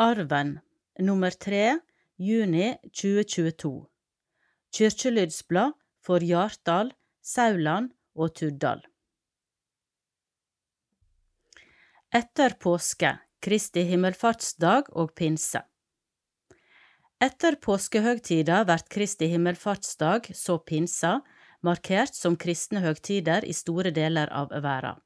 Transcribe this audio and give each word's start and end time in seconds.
Arven 0.00 0.54
nummer 0.98 1.30
3 1.30 1.78
juni 2.16 2.68
2022 2.84 3.86
Kirkelydsblad 4.72 5.74
for 6.00 6.24
Hjartdal, 6.24 6.94
Sauland 7.20 7.90
og 8.16 8.32
Tuddal. 8.40 8.80
Etter 12.16 12.56
påske, 12.64 13.10
Kristi 13.44 13.84
himmelfartsdag 13.90 14.88
og 14.96 15.12
pinse. 15.20 15.60
Etter 17.20 17.60
påskehøgtida 17.60 18.62
vert 18.72 18.88
Kristi 18.88 19.28
himmelfartsdag, 19.34 20.32
så 20.32 20.56
pinsa, 20.64 21.18
markert 21.60 22.16
som 22.16 22.40
kristne 22.40 22.80
høgtider 22.80 23.44
i 23.44 23.52
store 23.52 23.92
deler 23.92 24.32
av 24.32 24.48
verda. 24.64 24.96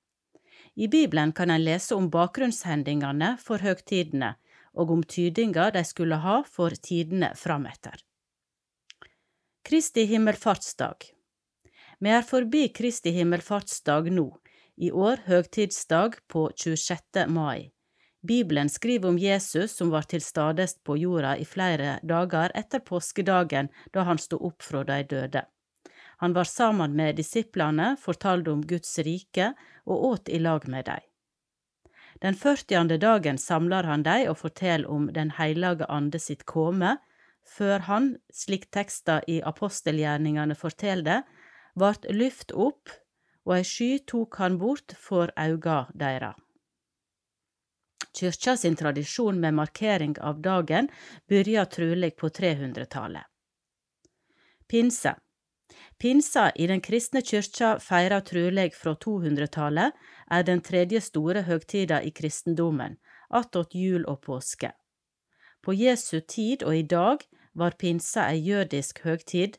I 0.79 0.87
Bibelen 0.87 1.35
kan 1.35 1.51
en 1.51 1.67
lese 1.67 1.99
om 1.99 2.07
bakgrunnshendingene 2.15 3.35
for 3.43 3.59
høgtidene, 3.59 4.37
og 4.75 4.91
om 4.91 5.03
tydinga 5.03 5.71
de 5.75 5.85
skulle 5.85 6.19
ha 6.23 6.43
for 6.51 6.75
tidene 6.75 7.33
frametter. 7.39 7.97
Kristi 9.65 10.05
himmelfartsdag 10.11 11.07
Vi 12.01 12.11
er 12.11 12.27
forbi 12.27 12.67
Kristi 12.69 13.15
himmelfartsdag 13.17 14.11
nå, 14.13 14.27
i 14.77 14.91
år 14.91 15.23
høgtidsdag 15.27 16.19
på 16.29 16.51
26. 16.57 17.27
mai. 17.29 17.71
Bibelen 18.27 18.69
skriver 18.69 19.09
om 19.09 19.19
Jesus 19.19 19.77
som 19.77 19.91
var 19.93 20.07
til 20.09 20.23
stades 20.25 20.79
på 20.85 20.97
jorda 20.97 21.37
i 21.37 21.45
flere 21.45 21.99
dager 22.03 22.53
etter 22.57 22.81
påskedagen 22.81 23.69
da 23.93 24.05
han 24.09 24.21
sto 24.21 24.39
opp 24.49 24.65
fra 24.65 24.85
de 24.85 25.03
døde. 25.11 25.45
Han 26.25 26.33
var 26.33 26.49
sammen 26.49 26.95
med 26.97 27.17
disiplene, 27.17 27.97
fortalte 28.01 28.53
om 28.53 28.63
Guds 28.65 28.99
rike 28.99 29.53
og 29.85 30.05
åt 30.11 30.29
i 30.29 30.39
lag 30.41 30.69
med 30.69 30.87
dem. 30.89 31.05
Den 32.23 32.37
førtiande 32.39 32.99
dagen 32.99 33.39
samler 33.39 33.87
han 33.89 34.05
dei 34.07 34.25
og 34.29 34.39
forteller 34.43 34.91
om 34.91 35.09
Den 35.13 35.35
heilage 35.39 35.87
ande 35.89 36.19
sitt 36.19 36.45
kome, 36.47 36.97
før 37.45 37.85
han, 37.89 38.17
slik 38.33 38.71
teksta 38.73 39.21
i 39.29 39.41
apostelgjerningane 39.43 40.55
forteller 40.55 41.05
det, 41.05 41.21
vart 41.75 42.07
lyft 42.11 42.53
opp, 42.53 42.89
og 43.45 43.59
ei 43.59 43.67
sky 43.67 43.91
tok 44.07 44.39
han 44.41 44.59
bort 44.59 44.95
for 44.97 45.33
auga 45.37 45.85
deira. 45.93 46.33
Kyrkja 48.15 48.57
sin 48.57 48.77
tradisjon 48.79 49.41
med 49.41 49.57
markering 49.59 50.15
av 50.23 50.41
dagen 50.41 50.89
byrja 51.29 51.67
truleg 51.67 52.15
på 52.17 52.31
300-tallet. 52.31 53.27
Pinse 54.71 55.17
Pinsa 55.99 56.51
i 56.55 56.67
den 56.67 56.81
kristne 56.81 57.23
kyrkja 57.23 57.79
feira 57.81 58.21
truleg 58.21 58.75
fra 58.75 58.95
200-tallet, 59.05 59.93
er 60.31 60.43
den 60.43 60.61
tredje 60.61 61.01
store 61.01 61.45
høgtida 61.47 62.01
i 62.03 62.11
kristendommen, 62.11 62.99
attåt 63.31 63.75
jul 63.75 64.05
og 64.11 64.21
påske. 64.27 64.73
På 65.63 65.73
Jesu 65.73 66.21
tid 66.21 66.63
og 66.63 66.77
i 66.77 66.83
dag 66.83 67.25
var 67.55 67.79
pinsa 67.79 68.27
ei 68.33 68.43
jødisk 68.43 69.01
høgtid, 69.07 69.57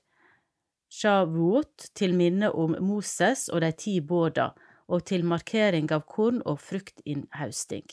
shavuot 0.92 1.89
til 1.95 2.14
minne 2.14 2.52
om 2.52 2.75
Moses 2.80 3.47
og 3.49 3.64
de 3.64 3.72
ti 3.72 3.99
båda, 4.02 4.52
og 4.88 5.05
til 5.09 5.25
markering 5.25 5.89
av 5.92 6.05
korn- 6.05 6.44
og 6.45 6.59
fruktinnhausting. 6.61 7.88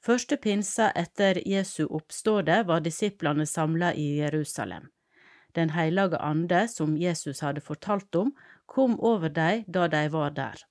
Første 0.00 0.36
pinsa 0.36 0.90
etter 0.96 1.40
Jesu 1.48 1.86
oppståde 1.86 2.62
var 2.68 2.80
disiplene 2.80 3.46
samla 3.46 3.92
i 3.94 4.18
Jerusalem. 4.18 4.88
Den 5.54 5.70
hellige 5.70 6.18
ande, 6.18 6.68
som 6.68 6.96
Jesus 6.98 7.40
hadde 7.40 7.62
fortalt 7.62 8.14
om, 8.14 8.34
kom 8.66 8.98
over 9.00 9.28
dem 9.28 9.64
da 9.68 9.86
de 9.88 10.08
var 10.12 10.30
der. 10.34 10.62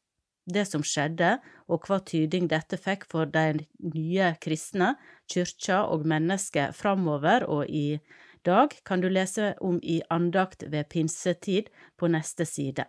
Det 0.45 0.65
som 0.67 0.83
skjedde, 0.83 1.37
og 1.71 1.85
hva 1.87 2.01
tyding 2.03 2.49
dette 2.51 2.75
fikk 2.77 3.05
for 3.11 3.29
de 3.31 3.63
nye 3.79 4.33
kristne, 4.43 4.95
kyrkja 5.31 5.85
og 5.87 6.03
mennesket 6.09 6.75
framover 6.75 7.45
og 7.47 7.69
i 7.69 8.01
dag, 8.43 8.75
kan 8.83 8.99
du 8.99 9.07
lese 9.07 9.53
om 9.63 9.79
i 9.79 10.01
andakt 10.11 10.65
ved 10.67 10.89
pinsetid 10.91 11.71
på 11.95 12.11
neste 12.11 12.45
side. 12.45 12.83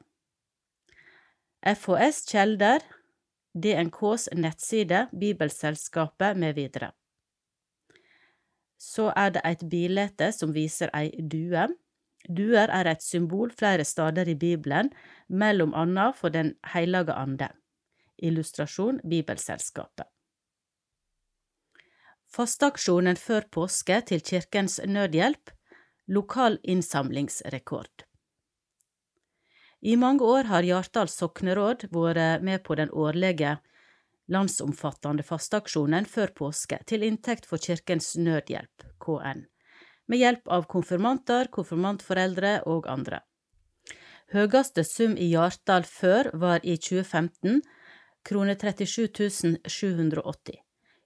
FHS 1.62 2.24
Kjelder, 2.28 2.82
DNKs 3.54 4.28
nettside, 4.34 5.06
Bibelselskapet 5.14 6.36
med 6.36 6.58
videre. 6.58 6.90
Så 8.78 9.12
er 9.16 9.30
det 9.30 9.44
et 9.46 9.62
bilde 9.70 10.32
som 10.34 10.52
viser 10.52 10.90
ei 10.92 11.08
due. 11.22 11.68
Duer 12.28 12.70
er 12.72 12.88
et 12.88 13.02
symbol 13.04 13.52
flere 13.52 13.84
steder 13.84 14.28
i 14.28 14.34
Bibelen, 14.34 14.90
mellom 15.28 15.74
annet 15.74 16.16
for 16.16 16.32
Den 16.32 16.54
hellige 16.72 17.12
ande. 17.12 17.48
Illustrasjon 18.18 19.00
Bibelselskapet. 19.04 20.06
Fasteaksjonen 22.34 23.16
før 23.16 23.44
påske 23.50 24.00
til 24.08 24.22
Kirkens 24.24 24.80
Nødhjelp 24.86 25.52
lokal 26.06 26.58
innsamlingsrekord. 26.64 28.04
I 29.80 29.96
mange 29.96 30.24
år 30.24 30.48
har 30.48 30.64
Hjartdal 30.64 31.08
sokneråd 31.12 31.88
vært 31.92 32.42
med 32.42 32.64
på 32.64 32.74
den 32.74 32.90
årlige 32.90 33.58
landsomfattende 34.32 35.22
fasteaksjonen 35.22 36.06
før 36.08 36.32
påske 36.32 36.80
til 36.88 37.04
inntekt 37.04 37.46
for 37.46 37.60
Kirkens 37.60 38.16
Nødhjelp, 38.16 38.88
KN 38.98 39.44
med 40.06 40.20
hjelp 40.20 40.48
av 40.48 40.66
konfirmanter, 40.70 41.48
konfirmantforeldre 41.54 42.60
og 42.70 42.88
andre. 42.90 43.22
Høyeste 44.34 44.84
sum 44.84 45.16
i 45.20 45.30
Hjartdal 45.30 45.84
før 45.86 46.30
var 46.40 46.64
i 46.64 46.76
2015 46.80 47.60
kroner 48.24 48.56
37 48.56 49.60
780. 49.68 50.56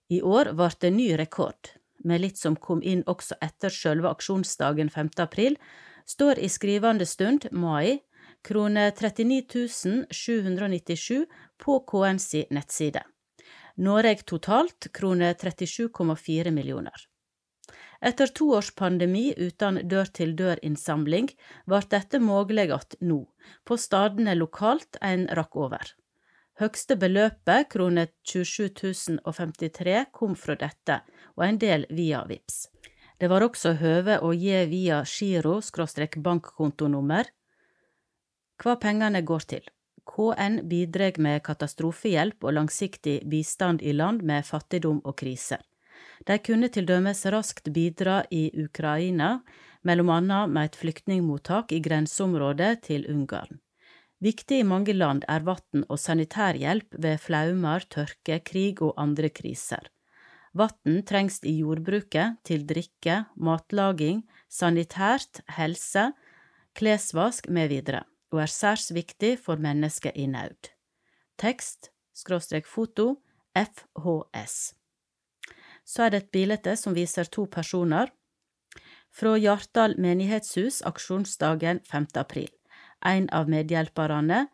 I 0.08 0.22
år 0.22 0.52
ble 0.56 0.70
det 0.80 0.90
ny 0.94 1.08
rekord, 1.20 1.74
med 2.04 2.22
litt 2.22 2.38
som 2.38 2.56
kom 2.56 2.80
inn 2.82 3.02
også 3.06 3.36
etter 3.44 3.74
sjølve 3.74 4.08
aksjonsdagen 4.14 4.88
5. 4.94 5.10
april, 5.24 5.58
står 6.06 6.38
i 6.38 6.48
skrivende 6.48 7.04
stund, 7.06 7.50
mai, 7.52 8.00
kroner 8.46 8.94
39 8.96 10.06
797 10.10 11.26
på 11.58 11.80
KNs 11.90 12.30
nettside. 12.54 13.02
Noreg 13.76 14.24
totalt 14.26 14.88
kroner 14.94 15.34
37,4 15.34 16.50
millioner. 16.50 17.08
Etter 18.00 18.26
to 18.30 18.52
års 18.54 18.70
pandemi 18.78 19.34
uten 19.36 19.80
dør-til-dør-innsamling 19.90 21.28
ble 21.66 21.80
dette 21.90 22.20
mulig 22.22 22.70
att 22.70 22.94
nå, 23.00 23.26
på 23.64 23.76
stadene 23.76 24.34
lokalt 24.34 24.96
en 25.00 25.28
rakk 25.28 25.56
over. 25.56 25.94
Høgste 26.58 26.96
beløpet, 26.96 27.68
kroner 27.70 28.06
27 28.22 28.68
053, 29.22 30.04
kom 30.12 30.36
fra 30.36 30.54
dette, 30.54 31.00
og 31.36 31.44
en 31.46 31.58
del 31.58 31.86
via 31.90 32.24
VIPS. 32.26 32.68
Det 33.18 33.28
var 33.30 33.42
også 33.42 33.72
høve 33.78 34.20
å 34.22 34.32
gi 34.34 34.66
via 34.70 35.02
giro-bankkontonummer 35.02 37.24
hva 38.58 38.76
pengene 38.82 39.22
går 39.22 39.40
til. 39.54 39.62
KN 40.08 40.54
bidrar 40.70 41.18
med 41.22 41.42
katastrofehjelp 41.46 42.44
og 42.44 42.54
langsiktig 42.56 43.20
bistand 43.30 43.82
i 43.82 43.92
land 43.92 44.22
med 44.22 44.46
fattigdom 44.46 45.00
og 45.04 45.16
kriser. 45.18 45.67
De 46.26 46.38
kunne 46.42 46.68
til 46.72 46.86
dømes 46.88 47.24
raskt 47.30 47.70
bidra 47.74 48.22
i 48.34 48.48
Ukraina, 48.58 49.38
mellom 49.86 50.10
annet 50.10 50.50
med 50.50 50.70
et 50.70 50.78
flyktningmottak 50.80 51.72
i 51.72 51.80
grenseområdet 51.84 52.72
til 52.88 53.06
Ungarn. 53.12 53.60
Viktig 54.18 54.58
i 54.60 54.66
mange 54.66 54.96
land 54.96 55.22
er 55.30 55.44
vann 55.46 55.84
og 55.86 55.98
sanitærhjelp 56.02 56.96
ved 56.98 57.20
flaumer, 57.22 57.84
tørke, 57.86 58.40
krig 58.42 58.82
og 58.82 58.96
andre 58.98 59.30
kriser. 59.30 59.86
Vann 60.58 61.04
trengs 61.06 61.38
i 61.46 61.60
jordbruket, 61.60 62.40
til 62.42 62.64
drikke, 62.66 63.20
matlaging, 63.36 64.24
sanitært, 64.50 65.44
helse, 65.54 66.08
klesvask 66.74 67.46
mv., 67.46 67.78
og 68.34 68.42
er 68.42 68.50
særs 68.50 68.90
viktig 68.92 69.36
for 69.40 69.56
mennesker 69.56 70.12
i 70.18 70.26
nød. 70.26 70.72
Tekst, 71.38 71.92
skråstrek 72.12 72.66
foto, 72.66 73.14
FHS 73.54 74.77
så 75.88 76.04
er 76.04 76.12
det 76.12 76.20
et 76.22 76.32
bilde 76.36 76.76
som 76.76 76.96
viser 76.96 77.30
to 77.32 77.46
personer. 77.48 78.12
Fra 79.08 79.34
Hjartdal 79.40 79.96
menighetshus 79.96 80.82
aksjonsdagen 80.86 81.80
5. 81.88 82.06
april. 82.20 82.50
En 83.00 83.28
av 83.32 83.48
medhjelperne, 83.48 84.46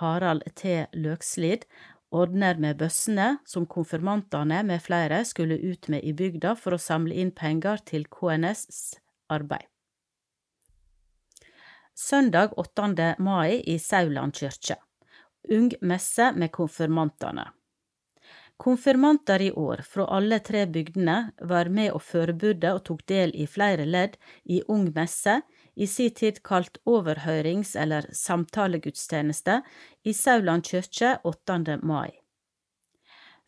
Harald 0.00 0.46
T. 0.56 0.86
Løkslid, 0.94 1.66
ordner 2.10 2.56
med 2.56 2.78
bøssene 2.80 3.34
som 3.44 3.66
konfirmantene 3.68 4.62
med 4.64 4.80
flere 4.80 5.20
skulle 5.28 5.58
ut 5.60 5.90
med 5.92 6.06
i 6.08 6.14
bygda 6.16 6.54
for 6.56 6.74
å 6.74 6.80
samle 6.80 7.18
inn 7.20 7.34
penger 7.36 7.82
til 7.84 8.06
KNS' 8.08 8.96
arbeid. 9.28 9.66
Søndag 11.98 12.54
8. 12.56 13.16
mai 13.18 13.58
i 13.66 13.76
Sauland 13.82 14.38
kirke. 14.38 14.78
Ung 15.50 15.72
messe 15.82 16.32
med 16.32 16.52
konfirmantene. 16.54 17.50
Konfirmanter 18.58 19.42
i 19.42 19.52
år 19.52 19.84
fra 19.86 20.04
alle 20.16 20.40
tre 20.42 20.64
bygdene 20.66 21.30
var 21.46 21.68
med 21.70 21.92
og 21.94 22.02
forbudde 22.02 22.72
og 22.74 22.80
tok 22.88 23.04
del 23.06 23.30
i 23.38 23.46
flere 23.46 23.84
ledd 23.86 24.16
i 24.50 24.58
Ung 24.66 24.88
messe, 24.96 25.36
i 25.78 25.86
sin 25.86 26.10
tid 26.10 26.40
kalt 26.42 26.80
overhørings- 26.82 27.76
eller 27.78 28.08
samtalegudstjeneste, 28.10 29.60
i 30.02 30.12
Sauland 30.12 30.66
kyrkje 30.66 31.12
8. 31.22 31.78
mai. 31.86 32.18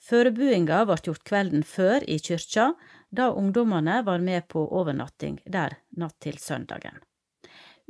Førebuinga 0.00 0.84
ble 0.86 0.96
gjort 1.02 1.26
kvelden 1.26 1.66
før 1.66 2.06
i 2.06 2.20
kyrkja, 2.22 2.70
da 3.10 3.32
ungdommene 3.34 4.04
var 4.06 4.22
med 4.22 4.46
på 4.48 4.62
overnatting 4.62 5.40
der 5.44 5.74
natt 5.90 6.20
til 6.22 6.38
søndagen. 6.38 7.02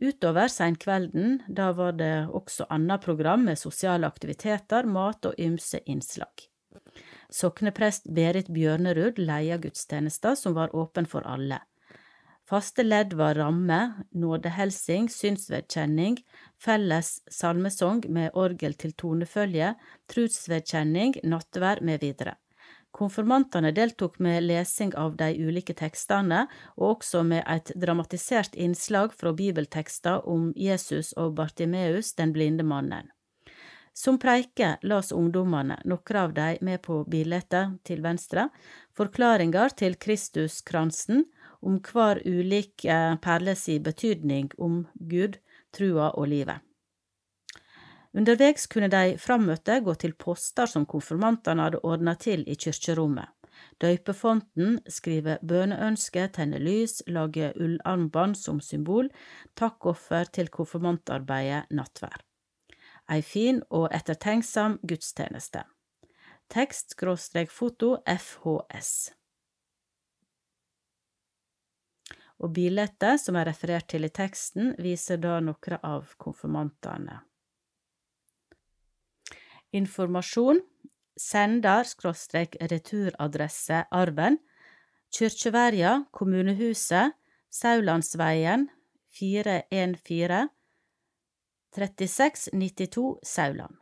Utover 0.00 0.48
seinkvelden, 0.48 1.42
da 1.48 1.68
var 1.76 1.92
det 2.00 2.30
også 2.32 2.64
annet 2.72 3.04
program 3.04 3.44
med 3.44 3.60
sosiale 3.60 4.08
aktiviteter, 4.08 4.88
mat 4.88 5.28
og 5.28 5.36
ymse 5.36 5.82
innslag. 5.84 6.49
Sokneprest 7.30 8.08
Berit 8.10 8.48
Bjørnerud 8.50 9.18
leia 9.22 9.58
gudstjenesta, 9.62 10.34
som 10.36 10.56
var 10.58 10.74
åpen 10.76 11.06
for 11.06 11.26
alle. 11.26 11.60
Faste 12.50 12.82
ledd 12.82 13.12
var 13.14 13.38
ramme, 13.38 14.04
nådehelsing, 14.10 15.06
synsvedkjenning, 15.14 16.16
felles 16.58 17.20
salmesong 17.30 18.02
med 18.10 18.34
orgel 18.34 18.74
til 18.74 18.96
tonefølge, 18.98 19.76
trutsvedkjenning, 20.10 21.14
nattvær 21.22 21.84
med 21.86 22.02
videre. 22.02 22.34
Konfirmantene 22.90 23.70
deltok 23.70 24.18
med 24.18 24.42
lesing 24.48 24.90
av 24.98 25.14
de 25.20 25.30
ulike 25.38 25.76
tekstene, 25.78 26.48
og 26.74 26.96
også 26.96 27.22
med 27.22 27.44
et 27.46 27.70
dramatisert 27.78 28.58
innslag 28.58 29.14
fra 29.14 29.30
bibeltekster 29.30 30.26
om 30.26 30.50
Jesus 30.58 31.12
og 31.14 31.36
Bartimeus, 31.38 32.10
den 32.18 32.34
blinde 32.34 32.66
mannen. 32.66 33.14
Som 33.92 34.18
preike 34.18 34.76
las 34.82 35.12
ungdommene, 35.12 35.80
noen 35.84 36.16
av 36.16 36.32
de 36.34 36.56
med 36.62 36.82
på 36.82 37.02
bildet 37.10 37.56
til 37.84 38.02
venstre, 38.02 38.48
forklaringer 38.96 39.74
til 39.76 39.98
Kristuskransen 40.00 41.26
om 41.60 41.80
hver 41.84 42.22
ulik 42.24 42.86
perle 43.20 43.56
si 43.58 43.78
betydning 43.78 44.50
om 44.58 44.86
Gud, 44.94 45.36
trua 45.72 46.10
og 46.14 46.30
livet. 46.30 46.60
Undervegs 48.16 48.66
kunne 48.66 48.88
de 48.90 49.18
frammøtte 49.22 49.76
gå 49.86 49.94
til 49.94 50.16
poster 50.18 50.66
som 50.66 50.86
konfirmantene 50.86 51.68
hadde 51.68 51.82
ordna 51.86 52.16
til 52.18 52.42
i 52.48 52.56
kyrkjerommet. 52.58 53.28
Døypefonten, 53.82 54.80
skrive 54.88 55.36
bøneønske, 55.46 56.24
tenne 56.34 56.58
lys, 56.62 57.02
lage 57.06 57.52
ullarmbånd 57.60 58.38
som 58.38 58.58
symbol, 58.64 59.12
takkoffer 59.54 60.30
til 60.32 60.50
konfirmantarbeidet 60.50 61.68
nattvær. 61.70 62.29
Ei 63.10 63.22
fin 63.26 63.62
og 63.74 63.88
ettertenksam 63.94 64.78
gudstjeneste. 64.86 65.64
Tekst 66.50 66.94
skråstrek 66.94 67.50
foto 67.50 67.96
FHS. 68.06 69.10
Og 72.40 72.54
bildet 72.56 73.04
som 73.20 73.36
er 73.36 73.50
referert 73.50 73.90
til 73.90 74.06
i 74.06 74.12
teksten, 74.14 74.74
viser 74.78 75.18
da 75.20 75.40
noen 75.44 75.82
av 75.82 76.14
konfirmantene. 76.22 77.18
Informasjon 79.76 80.62
sender 81.20 81.84
skråstrek 81.86 82.56
returadresse 82.70 83.84
Arven 83.90 84.38
Kyrkjeverja, 85.14 86.04
Kommunehuset, 86.14 87.14
Saulandsveien 87.50 88.68
414 89.18 90.48
3692 91.76 93.18
Sauland. 93.22 93.76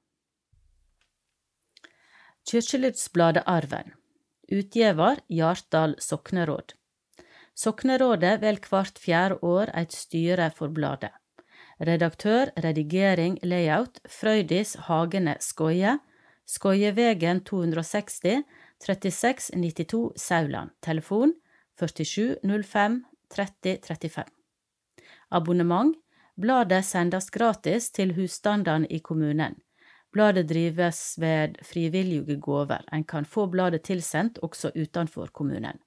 Kyrkjelydsbladet 2.50 3.42
Arven 3.46 3.92
Utgiver 4.52 5.20
Hjartdal 5.28 5.96
sokneråd 6.00 6.72
Soknerådet 7.58 8.38
velger 8.40 8.70
hvert 8.70 8.98
fjerde 9.02 9.38
år 9.42 9.72
et 9.76 9.92
styre 9.92 10.50
for 10.54 10.70
bladet. 10.70 11.10
Redaktør, 11.80 12.52
redigering, 12.64 13.38
layout 13.42 13.98
Frøydis 14.06 14.76
Hagene 14.86 15.34
Skoie. 15.40 15.98
Skoievegen 16.46 17.42
260 17.44 18.44
3692 18.80 20.12
Sauland. 20.16 20.70
Telefon 20.82 21.34
47 21.80 22.36
05 22.62 23.04
30 23.30 23.78
35. 23.82 24.24
Abonnement 25.30 25.94
Bladet 26.38 26.86
sendes 26.86 27.26
gratis 27.34 27.90
til 27.90 28.14
husstandene 28.14 28.86
i 28.86 29.02
kommunen. 29.02 29.58
Bladet 30.14 30.46
drives 30.48 31.18
ved 31.18 31.58
frivillige 31.66 32.38
gaver. 32.40 32.86
En 32.94 33.04
kan 33.04 33.24
få 33.26 33.46
bladet 33.50 33.82
tilsendt 33.82 34.38
også 34.38 34.70
utenfor 34.76 35.26
kommunen. 35.32 35.78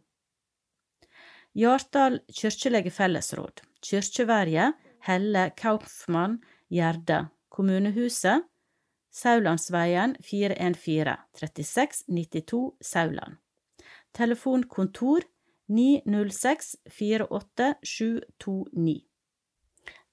Hjartdal 1.53 2.19
kirkelige 2.33 2.91
fellesråd. 2.91 3.61
Kyrkjeverje 3.85 4.73
Helle 4.99 5.51
Kaupmann 5.55 6.41
Gjerde. 6.69 7.29
Kommunehuset 7.49 8.43
Saulandsveien 9.11 10.15
414 10.21 11.17
3692 11.33 12.75
Sauland. 12.81 13.37
Telefonkontor 14.13 15.19
906 15.67 16.77
48 16.87 17.75
729. 17.83 19.05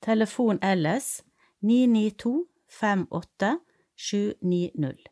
Telefon 0.01 0.59
ellers 0.63 1.25
992 1.61 2.47
58 2.69 3.59
790. 3.97 5.11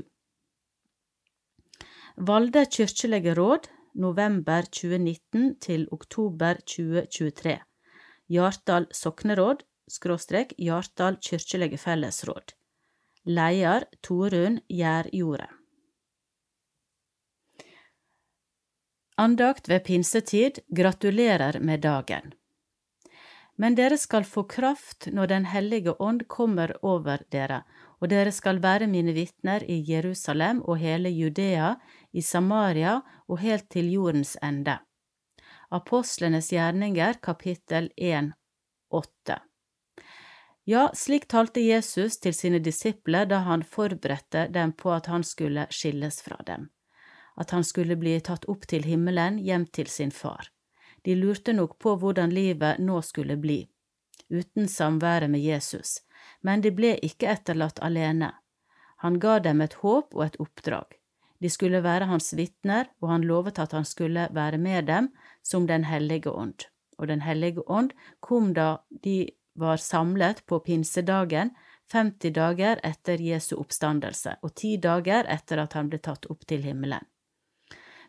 Valde 2.16 2.64
kirkelige 2.72 3.34
råd 3.36 3.68
november 4.00 4.64
2019 4.70 5.60
til 5.60 5.84
oktober 5.92 6.56
2023. 6.64 7.60
Hjartdal 8.32 8.88
sokneråd 9.02 9.60
skråstrek 9.98 10.56
Hjartdal 10.56 11.20
kirkelige 11.20 11.76
fellesråd. 11.84 12.56
Leder 13.28 13.84
Torunn 14.00 14.56
Gjærjordet. 14.72 15.63
Andakt 19.16 19.68
ved 19.68 19.84
pinsetid 19.84 20.58
gratulerer 20.68 21.60
med 21.60 21.80
dagen. 21.80 22.32
Men 23.56 23.76
dere 23.78 23.98
skal 23.98 24.24
få 24.26 24.42
kraft 24.50 25.06
når 25.06 25.26
Den 25.26 25.44
hellige 25.46 25.94
ånd 26.02 26.26
kommer 26.28 26.74
over 26.82 27.22
dere, 27.30 27.62
og 28.02 28.10
dere 28.10 28.32
skal 28.32 28.58
være 28.62 28.90
mine 28.90 29.14
vitner 29.14 29.62
i 29.70 29.78
Jerusalem 29.86 30.62
og 30.62 30.78
hele 30.82 31.08
Judea, 31.08 31.74
i 32.12 32.20
Samaria 32.20 33.00
og 33.28 33.38
helt 33.38 33.70
til 33.70 33.92
jordens 33.92 34.36
ende. 34.42 34.78
Apostlenes 35.70 36.50
gjerninger, 36.50 37.14
kapittel 37.22 37.90
1, 37.96 38.32
8. 38.90 39.38
Ja, 40.66 40.88
slik 40.94 41.28
talte 41.28 41.60
Jesus 41.60 42.18
til 42.18 42.34
sine 42.34 42.58
disipler 42.58 43.26
da 43.30 43.42
han 43.46 43.62
forberedte 43.62 44.48
dem 44.50 44.72
på 44.72 44.92
at 44.94 45.06
han 45.06 45.22
skulle 45.22 45.66
skilles 45.70 46.22
fra 46.24 46.38
dem, 46.46 46.70
at 47.34 47.50
han 47.50 47.64
skulle 47.64 47.96
bli 47.96 48.16
tatt 48.20 48.44
opp 48.50 48.66
til 48.70 48.84
himmelen, 48.86 49.38
hjem 49.38 49.66
til 49.66 49.90
sin 49.90 50.10
far. 50.14 50.50
De 51.04 51.14
lurte 51.14 51.52
nok 51.52 51.78
på 51.78 51.96
hvordan 52.00 52.32
livet 52.32 52.80
nå 52.80 53.00
skulle 53.02 53.36
bli, 53.36 53.64
uten 54.30 54.68
samværet 54.68 55.30
med 55.30 55.40
Jesus, 55.40 56.00
men 56.40 56.62
de 56.64 56.72
ble 56.72 56.94
ikke 57.02 57.28
etterlatt 57.34 57.82
alene. 57.84 58.32
Han 59.04 59.18
ga 59.20 59.38
dem 59.44 59.60
et 59.60 59.76
håp 59.82 60.14
og 60.14 60.24
et 60.24 60.38
oppdrag. 60.40 60.96
De 61.44 61.50
skulle 61.50 61.82
være 61.84 62.08
hans 62.08 62.32
vitner, 62.38 62.88
og 63.02 63.10
han 63.10 63.26
lovet 63.28 63.58
at 63.60 63.74
han 63.76 63.84
skulle 63.84 64.28
være 64.32 64.58
med 64.58 64.86
dem 64.88 65.10
som 65.42 65.66
Den 65.66 65.84
hellige 65.84 66.30
ånd. 66.30 66.64
Og 66.98 67.08
Den 67.08 67.20
hellige 67.20 67.60
ånd 67.68 67.90
kom 68.20 68.54
da 68.54 68.78
de 69.04 69.28
var 69.54 69.76
samlet 69.76 70.46
på 70.46 70.58
pinsedagen, 70.58 71.50
50 71.92 72.32
dager 72.32 72.80
etter 72.82 73.20
Jesu 73.20 73.56
oppstandelse 73.60 74.38
og 74.42 74.54
ti 74.56 74.76
dager 74.80 75.28
etter 75.28 75.60
at 75.60 75.74
han 75.76 75.90
ble 75.92 76.00
tatt 76.00 76.24
opp 76.32 76.46
til 76.48 76.64
himmelen. 76.64 77.04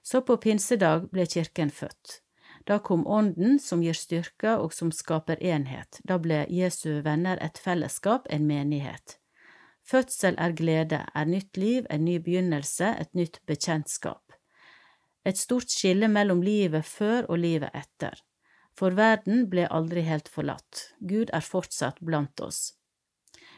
Så 0.05 0.21
på 0.21 0.37
pinsedag 0.37 1.09
ble 1.09 1.25
kirken 1.25 1.71
født. 1.73 2.19
Da 2.65 2.77
kom 2.79 3.07
Ånden 3.07 3.59
som 3.59 3.81
gir 3.83 3.97
styrke 3.97 4.55
og 4.61 4.73
som 4.73 4.91
skaper 4.93 5.41
enhet. 5.41 5.99
Da 6.05 6.17
ble 6.21 6.43
Jesu 6.49 7.01
venner 7.05 7.41
et 7.41 7.57
fellesskap, 7.61 8.29
en 8.29 8.45
menighet. 8.47 9.17
Fødsel 9.85 10.37
er 10.41 10.53
glede, 10.57 11.03
er 11.13 11.25
nytt 11.29 11.57
liv, 11.57 11.85
en 11.89 12.05
ny 12.05 12.17
begynnelse, 12.21 12.89
et 13.01 13.13
nytt 13.13 13.41
bekjentskap. 13.45 14.33
Et 15.25 15.37
stort 15.37 15.69
skille 15.73 16.09
mellom 16.09 16.41
livet 16.45 16.85
før 16.85 17.29
og 17.29 17.41
livet 17.41 17.73
etter. 17.73 18.17
For 18.77 18.97
verden 18.97 19.45
ble 19.49 19.67
aldri 19.69 20.01
helt 20.05 20.29
forlatt. 20.29 20.89
Gud 20.99 21.29
er 21.33 21.45
fortsatt 21.45 22.01
blant 22.01 22.41
oss. 22.41 22.73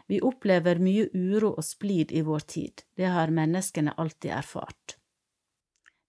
Vi 0.07 0.19
opplever 0.23 0.79
mye 0.79 1.07
uro 1.11 1.53
og 1.57 1.63
splid 1.63 2.11
i 2.15 2.23
vår 2.23 2.45
tid, 2.47 2.83
det 2.95 3.11
har 3.11 3.33
menneskene 3.35 3.95
alltid 3.99 4.31
erfart. 4.31 4.95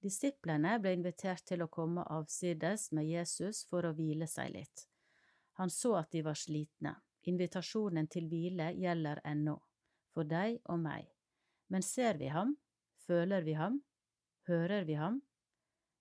Disiplene 0.05 0.77
ble 0.79 0.93
invitert 0.95 1.43
til 1.51 1.65
å 1.65 1.71
komme 1.73 2.05
avsides 2.15 2.91
med 2.95 3.09
Jesus 3.09 3.65
for 3.67 3.87
å 3.87 3.95
hvile 3.99 4.29
seg 4.31 4.53
litt. 4.55 4.85
Han 5.59 5.73
så 5.75 5.97
at 5.99 6.13
de 6.15 6.23
var 6.23 6.39
slitne. 6.39 6.95
Invitasjonen 7.27 8.07
til 8.07 8.29
hvile 8.31 8.71
gjelder 8.79 9.19
ennå, 9.27 9.57
for 10.15 10.29
deg 10.29 10.61
og 10.71 10.79
meg. 10.85 11.09
Men 11.69 11.83
ser 11.83 12.17
vi 12.21 12.31
ham? 12.31 12.55
Føler 13.09 13.43
vi 13.43 13.57
ham? 13.59 13.81
Hører 14.49 14.87
vi 14.89 14.95
ham? 14.97 15.19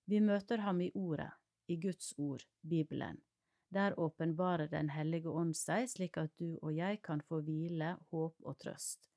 Vi 0.08 0.20
møter 0.24 0.62
ham 0.64 0.80
i 0.80 0.92
Ordet, 0.94 1.32
i 1.66 1.76
Guds 1.76 2.14
ord, 2.16 2.46
Bibelen. 2.62 3.18
Der 3.68 3.98
åpenbarer 4.00 4.70
Den 4.70 4.88
hellige 4.88 5.28
ånd 5.28 5.56
seg, 5.56 5.90
slik 5.90 6.16
at 6.16 6.30
du 6.38 6.56
og 6.62 6.72
jeg 6.72 7.02
kan 7.02 7.20
få 7.20 7.42
hvile, 7.44 7.96
håp 8.10 8.36
og 8.40 8.56
trøst. 8.62 9.10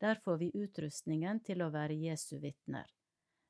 Der 0.00 0.18
får 0.24 0.40
vi 0.40 0.50
utrustningen 0.54 1.44
til 1.46 1.62
å 1.62 1.70
være 1.70 1.94
Jesu 1.94 2.40
vitner. 2.40 2.88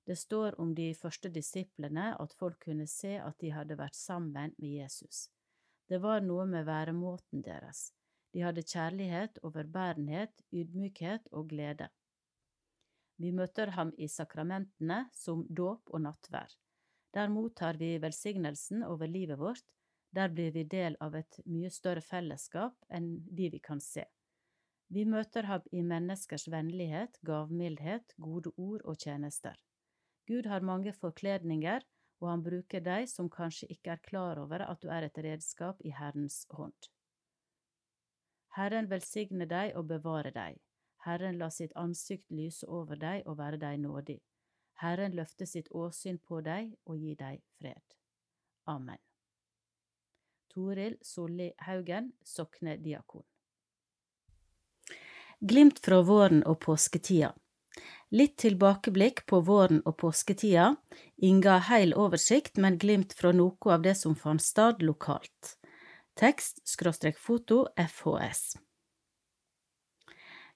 Det 0.04 0.16
står 0.18 0.58
om 0.60 0.74
de 0.74 0.88
første 0.98 1.30
disiplene 1.30 2.12
at 2.18 2.34
folk 2.34 2.58
kunne 2.64 2.88
se 2.90 3.14
at 3.22 3.38
de 3.40 3.52
hadde 3.54 3.78
vært 3.78 3.94
sammen 3.94 4.54
med 4.58 4.68
Jesus. 4.68 5.28
Det 5.88 6.00
var 6.02 6.24
noe 6.24 6.46
med 6.48 6.66
væremåten 6.66 7.42
deres. 7.44 7.92
De 8.32 8.42
hadde 8.42 8.64
kjærlighet, 8.64 9.38
overbærenhet, 9.44 10.42
ydmykhet 10.52 11.28
og 11.30 11.50
glede. 11.52 11.90
Vi 13.20 13.30
møter 13.30 13.70
ham 13.76 13.92
i 13.98 14.08
sakramentene 14.08 15.04
som 15.14 15.44
dåp 15.48 15.92
og 15.92 16.02
nattvær. 16.06 16.50
Der 17.14 17.28
mottar 17.28 17.76
vi 17.78 17.98
velsignelsen 18.00 18.82
over 18.82 19.06
livet 19.06 19.38
vårt, 19.38 19.66
der 20.10 20.32
blir 20.32 20.50
vi 20.52 20.64
del 20.64 20.96
av 21.00 21.14
et 21.16 21.38
mye 21.46 21.70
større 21.70 22.02
fellesskap 22.04 22.74
enn 22.88 23.12
de 23.28 23.50
vi 23.52 23.60
kan 23.60 23.80
se. 23.80 24.04
Vi 24.92 25.04
møter 25.08 25.46
ham 25.48 25.68
i 25.72 25.84
menneskers 25.84 26.48
vennlighet, 26.52 27.20
gavmildhet, 27.24 28.16
gode 28.20 28.52
ord 28.56 28.82
og 28.84 28.98
tjenester. 29.00 29.56
Gud 30.26 30.46
har 30.46 30.60
mange 30.60 30.92
forkledninger, 30.94 31.82
og 32.22 32.28
han 32.30 32.42
bruker 32.42 32.82
deg 32.84 33.08
som 33.10 33.30
kanskje 33.30 33.68
ikke 33.74 33.96
er 33.96 34.02
klar 34.06 34.38
over 34.38 34.62
at 34.62 34.82
du 34.82 34.90
er 34.94 35.08
et 35.08 35.18
redskap 35.26 35.80
i 35.82 35.90
Herrens 35.90 36.44
hånd. 36.54 36.90
Herren 38.56 38.90
velsigne 38.90 39.48
deg 39.48 39.72
og 39.80 39.88
bevare 39.90 40.30
deg. 40.34 40.60
Herren 41.02 41.38
la 41.40 41.48
sitt 41.50 41.72
ansikt 41.74 42.30
lyse 42.30 42.68
over 42.68 43.00
deg 43.00 43.26
og 43.26 43.40
være 43.40 43.58
deg 43.58 43.80
nådig. 43.82 44.20
Herren 44.82 45.16
løfte 45.18 45.46
sitt 45.46 45.70
åsyn 45.70 46.20
på 46.22 46.40
deg 46.46 46.70
og 46.86 47.00
gi 47.00 47.16
deg 47.18 47.42
fred. 47.58 47.96
Amen. 48.70 49.00
Toril 50.52 50.98
Solli 51.02 51.50
Haugen, 51.66 52.12
soknediakon. 52.22 53.24
Glimt 55.40 55.80
fra 55.82 56.02
våren 56.06 56.44
og 56.46 56.60
påsketida. 56.62 57.32
Litt 58.12 58.36
tilbakeblikk 58.42 59.24
på 59.26 59.40
våren 59.40 59.80
og 59.88 59.96
påsketida, 60.02 60.74
inga 61.16 61.56
heil 61.68 61.94
oversikt, 61.96 62.58
men 62.60 62.76
glimt 62.78 63.14
fra 63.16 63.32
noe 63.32 63.72
av 63.72 63.82
det 63.86 63.94
som 63.96 64.16
fant 64.18 64.42
sted 64.44 64.84
lokalt. 64.84 65.56
Tekst 66.20 66.60
skråstrek 66.68 67.16
foto 67.16 67.64
FHS. 67.76 68.58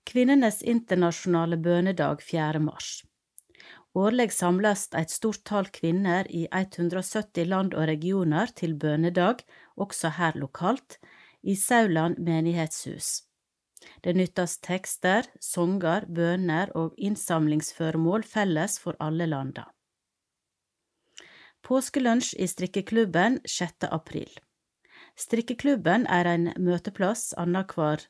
Kvinnenes 0.07 0.61
internasjonale 0.63 1.57
bønedag 1.57 2.21
4. 2.23 2.61
mars. 2.63 3.01
Årlig 3.97 4.29
samles 4.37 4.85
et 4.93 5.11
stort 5.11 5.41
tall 5.49 5.71
kvinner 5.73 6.29
i 6.29 6.45
170 6.53 7.49
land 7.49 7.75
og 7.75 7.89
regioner 7.89 8.53
til 8.53 8.77
bønedag, 8.77 9.41
også 9.81 10.13
her 10.19 10.37
lokalt, 10.37 10.99
i 11.43 11.57
Sauland 11.57 12.21
menighetshus. 12.21 13.26
Det 14.03 14.17
nyttes 14.17 14.59
tekster, 14.65 15.29
sanger, 15.41 16.07
bønner 16.09 16.73
og 16.75 16.95
innsamlingsføremål 16.99 18.27
felles 18.27 18.79
for 18.83 18.99
alle 19.01 19.29
landa. 19.31 19.69
Påskelunsj 21.67 22.37
i 22.39 22.47
strikkeklubben 22.47 23.41
6. 23.47 23.89
april. 23.91 24.31
Strikkeklubben 25.17 26.05
er 26.13 26.29
en 26.31 26.51
møteplass 26.63 27.33
annenhver 27.41 28.05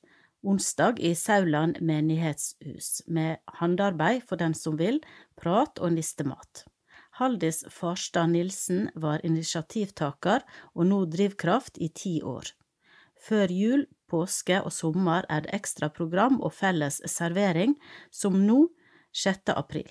onsdag 0.47 1.01
i 1.01 1.15
Sauland 1.15 1.81
menighetshus, 1.81 3.03
med 3.07 3.39
handarbeid 3.61 4.23
for 4.29 4.37
den 4.41 4.55
som 4.55 4.77
vil, 4.79 5.01
prat 5.41 5.79
og 5.79 5.95
nistemat. 5.97 6.67
Haldis 7.17 7.63
Farstad 7.73 8.29
Nilsen 8.35 8.91
var 8.95 9.25
initiativtaker 9.25 10.45
og 10.75 10.89
nå 10.91 11.05
drivkraft 11.09 11.81
i 11.81 11.89
ti 11.89 12.19
år. 12.21 12.53
Før 13.17 13.53
jul 13.53 13.87
påske 14.11 14.61
og 14.63 14.73
sommer 14.75 15.27
er 15.29 15.45
det 15.45 15.55
ekstra 15.57 15.91
program 15.93 16.41
og 16.41 16.55
felles 16.55 17.01
servering, 17.11 17.77
som 18.11 18.39
nå 18.47 18.67
6. 19.13 19.53
april. 19.57 19.89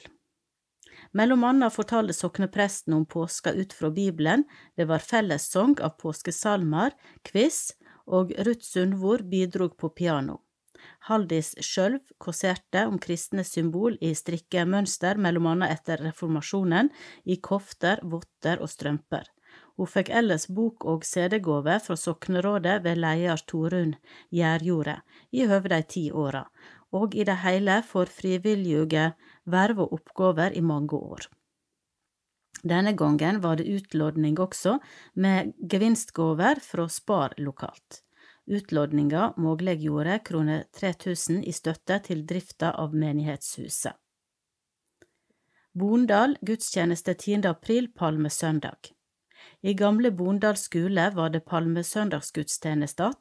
Mellom 1.15 1.43
annet 1.47 1.73
fortalte 1.73 2.15
soknepresten 2.15 2.93
om 2.95 3.05
påska 3.05 3.53
ut 3.53 3.73
fra 3.73 3.91
Bibelen, 3.91 4.43
det 4.75 4.87
var 4.89 5.03
fellessang 5.03 5.75
av 5.83 5.97
påskesalmer, 6.01 6.95
quiz, 7.23 7.75
og 8.05 8.33
Ruth 8.45 8.65
Sundvor 8.65 9.23
bidrog 9.25 9.77
på 9.77 9.89
piano. 9.89 10.41
Haldis 11.07 11.53
sjølv 11.61 12.01
kåserte 12.21 12.85
om 12.89 12.99
kristne 13.01 13.45
symbol 13.47 13.97
i 14.01 14.13
strikkemønster, 14.17 15.17
mellom 15.17 15.49
annet 15.53 15.73
etter 15.79 16.03
reformasjonen, 16.05 16.91
i 17.25 17.39
kofter, 17.41 18.01
votter 18.03 18.61
og 18.61 18.69
strømper. 18.69 19.34
Hun 19.75 19.89
fikk 19.91 20.09
ellers 20.09 20.47
bok- 20.47 20.85
og 20.87 21.03
CD-gave 21.03 21.79
fra 21.83 21.97
soknerådet 21.99 22.77
ved 22.83 22.99
leder 23.01 23.41
Torunn 23.47 23.95
Gjærjordet 24.31 25.01
i 25.35 25.47
høve 25.49 25.71
de 25.73 25.81
ti 25.83 26.05
åra, 26.11 26.45
og 26.95 27.15
i 27.15 27.25
det 27.27 27.41
hele 27.43 27.81
for 27.83 28.07
frivillige 28.07 29.09
verv 29.43 29.83
og 29.83 29.97
oppgaver 29.99 30.55
i 30.55 30.63
mange 30.63 30.95
år. 30.95 31.27
Denne 32.63 32.95
gangen 32.97 33.41
var 33.43 33.59
det 33.59 33.67
utlodning 33.69 34.39
også, 34.39 34.79
med 35.13 35.53
gevinstgaver 35.69 36.63
fra 36.63 36.87
Spar 36.89 37.35
lokalt. 37.37 38.01
Utlodninga 38.47 39.33
muliggjorde 39.37 40.19
krone 40.25 40.63
3000 40.73 41.43
i 41.45 41.51
støtte 41.51 41.99
til 42.07 42.25
drifta 42.25 42.71
av 42.77 42.93
menighetshuset. 42.93 43.93
Bondal 45.75 46.37
gudstjeneste 46.45 47.13
10. 47.13 47.41
april 47.49 47.89
palmesøndag. 47.91 48.94
I 49.61 49.73
gamle 49.73 50.11
Bondal 50.11 50.57
skole 50.57 51.09
var 51.15 51.29
det 51.33 51.45
palmesøndagsgudstjeneste 51.49 53.11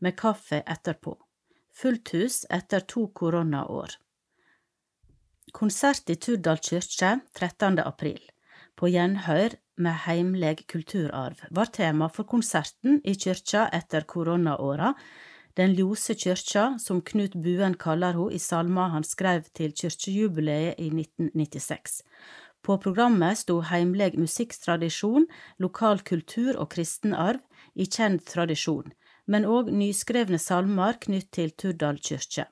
med 0.00 0.16
kaffe 0.16 0.62
etterpå. 0.66 1.16
Fullt 1.72 2.12
hus 2.14 2.44
etter 2.50 2.80
to 2.80 3.06
koronaår. 3.14 3.96
Konsert 5.52 6.10
i 6.10 6.16
Turdal 6.16 6.60
kyrkje 6.62 7.20
13. 7.34 7.78
april. 7.78 8.20
På 8.76 8.88
gjenhør 8.88 9.56
med 9.80 9.96
heimleg 10.06 10.62
kulturarv 10.68 11.42
var 11.50 11.72
tema 11.74 12.08
for 12.08 12.28
konserten 12.28 13.00
i 13.04 13.16
kyrkja 13.16 13.68
etter 13.72 14.06
koronaåra, 14.06 14.94
Den 15.58 15.74
ljose 15.74 16.14
kyrkja, 16.14 16.78
som 16.78 17.00
Knut 17.02 17.34
Buen 17.34 17.74
kaller 17.74 18.14
ho 18.14 18.28
i 18.30 18.38
salma 18.38 18.86
han 18.92 19.04
skrev 19.04 19.48
til 19.56 19.74
kyrkjejubileet 19.74 20.78
i 20.78 20.86
1996. 20.94 22.02
På 22.62 22.76
programmet 22.78 23.38
sto 23.38 23.60
heimleg 23.64 24.18
musikktradisjon, 24.20 25.26
lokal 25.58 26.02
kultur 26.04 26.58
og 26.60 26.70
kristenarv 26.74 27.40
i 27.74 27.86
kjent 27.86 28.26
tradisjon, 28.28 28.92
men 29.26 29.46
òg 29.48 29.72
nyskrevne 29.72 30.38
salmer 30.38 30.98
knytt 31.00 31.30
til 31.32 31.54
Turdal 31.56 32.00
kyrkje. 32.04 32.46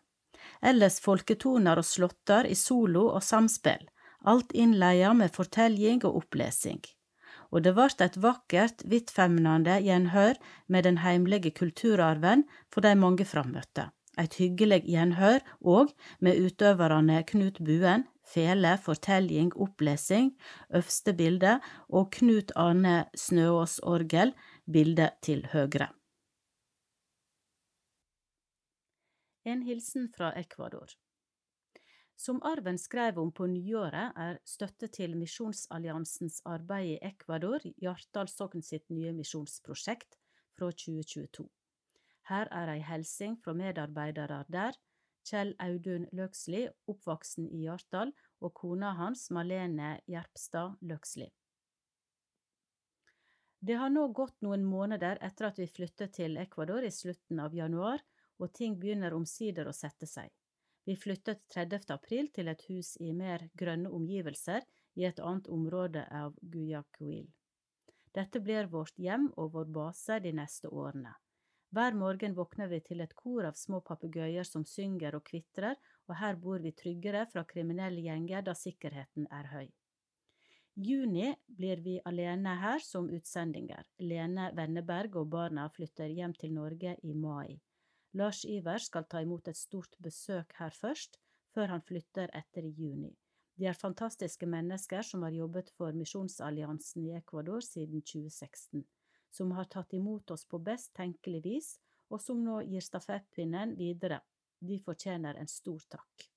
Ellers 0.62 0.98
folketoner 1.00 1.78
og 1.78 1.86
slåtter 1.86 2.48
i 2.48 2.56
solo 2.56 3.08
og 3.12 3.22
samspill, 3.22 3.84
alt 4.24 4.54
innleia 4.54 5.12
med 5.14 5.34
fortelling 5.34 6.04
og 6.04 6.22
opplesing 6.24 6.80
og 7.50 7.64
det 7.64 7.74
vart 7.76 8.02
eit 8.04 8.18
vakkert, 8.20 8.82
vidtfemnande 8.84 9.78
gjenhør 9.84 10.36
med 10.68 10.84
den 10.84 11.00
heimlege 11.04 11.52
kulturarven 11.56 12.44
for 12.72 12.84
dei 12.84 12.94
mange 12.98 13.24
frammøtte. 13.28 13.88
Eit 14.18 14.36
hyggeleg 14.40 14.88
gjenhør 14.90 15.40
òg 15.62 15.94
med 16.20 16.40
utøvarane 16.42 17.22
Knut 17.28 17.60
Buen, 17.64 18.04
fele, 18.28 18.76
fortelling, 18.84 19.52
opplesing, 19.56 20.34
øvste 20.74 21.14
bilde 21.16 21.58
og 21.88 22.10
Knut 22.18 22.52
Arne 22.56 23.04
Snøås 23.16 23.78
orgel, 23.82 24.34
bilde 24.72 25.10
til 25.22 25.46
høyre. 25.52 25.88
En 29.48 29.62
hilsen 29.64 30.10
fra 30.12 30.32
Ecuador. 30.36 30.92
Som 32.18 32.40
Arven 32.42 32.78
skrev 32.78 33.18
om 33.22 33.30
på 33.32 33.46
nyåret, 33.46 34.12
er 34.16 34.40
støtte 34.44 34.88
til 34.90 35.14
Misjonsalliansens 35.16 36.40
arbeid 36.44 36.88
i 36.96 36.98
Ecuador 37.06 37.62
Hjartdal 37.78 38.28
Sogn 38.28 38.64
sitt 38.66 38.90
nye 38.90 39.12
misjonsprosjekt 39.14 40.18
fra 40.58 40.72
2022. 40.74 41.46
Her 42.28 42.50
er 42.52 42.72
ei 42.74 42.82
helsing 42.82 43.38
fra 43.44 43.54
medarbeidere 43.56 44.42
der, 44.52 44.74
Kjell 45.26 45.54
Audun 45.58 46.06
Løksli, 46.12 46.66
oppvoksen 46.88 47.48
i 47.50 47.64
Hjartdal, 47.64 48.12
og 48.44 48.54
kona 48.54 48.94
hans 48.98 49.28
Malene 49.34 49.98
Gjerpstad 50.06 50.78
Løksli. 50.86 51.28
Det 53.60 53.74
har 53.74 53.90
nå 53.90 54.04
gått 54.14 54.36
noen 54.46 54.62
måneder 54.64 55.18
etter 55.26 55.48
at 55.48 55.58
vi 55.58 55.66
flyttet 55.66 56.14
til 56.20 56.38
Ecuador 56.38 56.84
i 56.86 56.92
slutten 56.94 57.40
av 57.42 57.54
januar, 57.54 58.04
og 58.38 58.52
ting 58.54 58.76
begynner 58.78 59.16
omsider 59.16 59.66
å 59.66 59.74
sette 59.74 60.06
seg. 60.06 60.30
Vi 60.86 60.94
flyttet 60.96 61.42
30. 61.52 61.90
april 61.92 62.30
til 62.32 62.48
et 62.48 62.62
hus 62.70 62.94
i 63.02 63.10
mer 63.12 63.48
grønne 63.58 63.90
omgivelser 63.90 64.62
i 64.96 65.04
et 65.04 65.18
annet 65.20 65.50
område 65.52 66.06
av 66.14 66.38
Guyaquil. 66.40 67.26
Dette 68.14 68.40
blir 68.40 68.70
vårt 68.70 68.94
hjem 68.96 69.26
og 69.36 69.52
vår 69.52 69.66
base 69.74 70.20
de 70.24 70.32
neste 70.38 70.70
årene. 70.70 71.12
Hver 71.76 71.92
morgen 72.00 72.32
våkner 72.36 72.70
vi 72.70 72.78
til 72.80 73.02
et 73.04 73.12
kor 73.16 73.44
av 73.44 73.56
små 73.60 73.82
papegøyer 73.84 74.46
som 74.48 74.64
synger 74.64 75.18
og 75.18 75.26
kvitrer, 75.26 75.76
og 76.08 76.16
her 76.16 76.38
bor 76.40 76.62
vi 76.64 76.72
tryggere 76.72 77.26
fra 77.28 77.44
kriminelle 77.44 78.00
gjenger 78.06 78.46
da 78.46 78.54
sikkerheten 78.56 79.28
er 79.38 79.50
høy. 79.52 79.68
Juni 80.78 81.28
blir 81.58 81.82
vi 81.84 81.98
alene 82.08 82.54
her 82.62 82.80
som 82.80 83.10
utsendinger. 83.12 83.84
Lene 84.00 84.48
Venneberg 84.56 85.16
og 85.20 85.28
barna 85.34 85.66
flytter 85.74 86.08
hjem 86.08 86.36
til 86.40 86.54
Norge 86.56 86.96
i 87.02 87.14
mai. 87.14 87.58
Lars 88.16 88.44
Iver 88.48 88.80
skal 88.80 89.04
ta 89.04 89.20
imot 89.20 89.50
et 89.50 89.58
stort 89.58 89.98
besøk 90.00 90.54
her 90.56 90.72
først, 90.72 91.18
før 91.52 91.74
han 91.74 91.82
flytter 91.84 92.30
etter 92.32 92.64
i 92.64 92.72
juni. 92.78 93.10
De 93.58 93.66
er 93.66 93.76
fantastiske 93.76 94.46
mennesker 94.46 95.02
som 95.02 95.26
har 95.26 95.34
jobbet 95.34 95.72
for 95.76 95.92
Misjonsalliansen 95.92 97.10
i 97.10 97.16
Ecuador 97.18 97.60
siden 97.60 98.00
2016, 98.00 98.86
som 99.30 99.52
har 99.56 99.68
tatt 99.72 99.92
imot 99.94 100.30
oss 100.30 100.44
på 100.48 100.58
best 100.58 100.94
tenkelig 100.96 101.42
vis, 101.44 101.68
og 102.08 102.22
som 102.22 102.40
nå 102.44 102.62
gir 102.66 102.84
stafettpinnen 102.84 103.76
videre. 103.78 104.20
De 104.58 104.78
fortjener 104.82 105.38
en 105.38 105.50
stor 105.50 105.84
takk. 105.92 106.28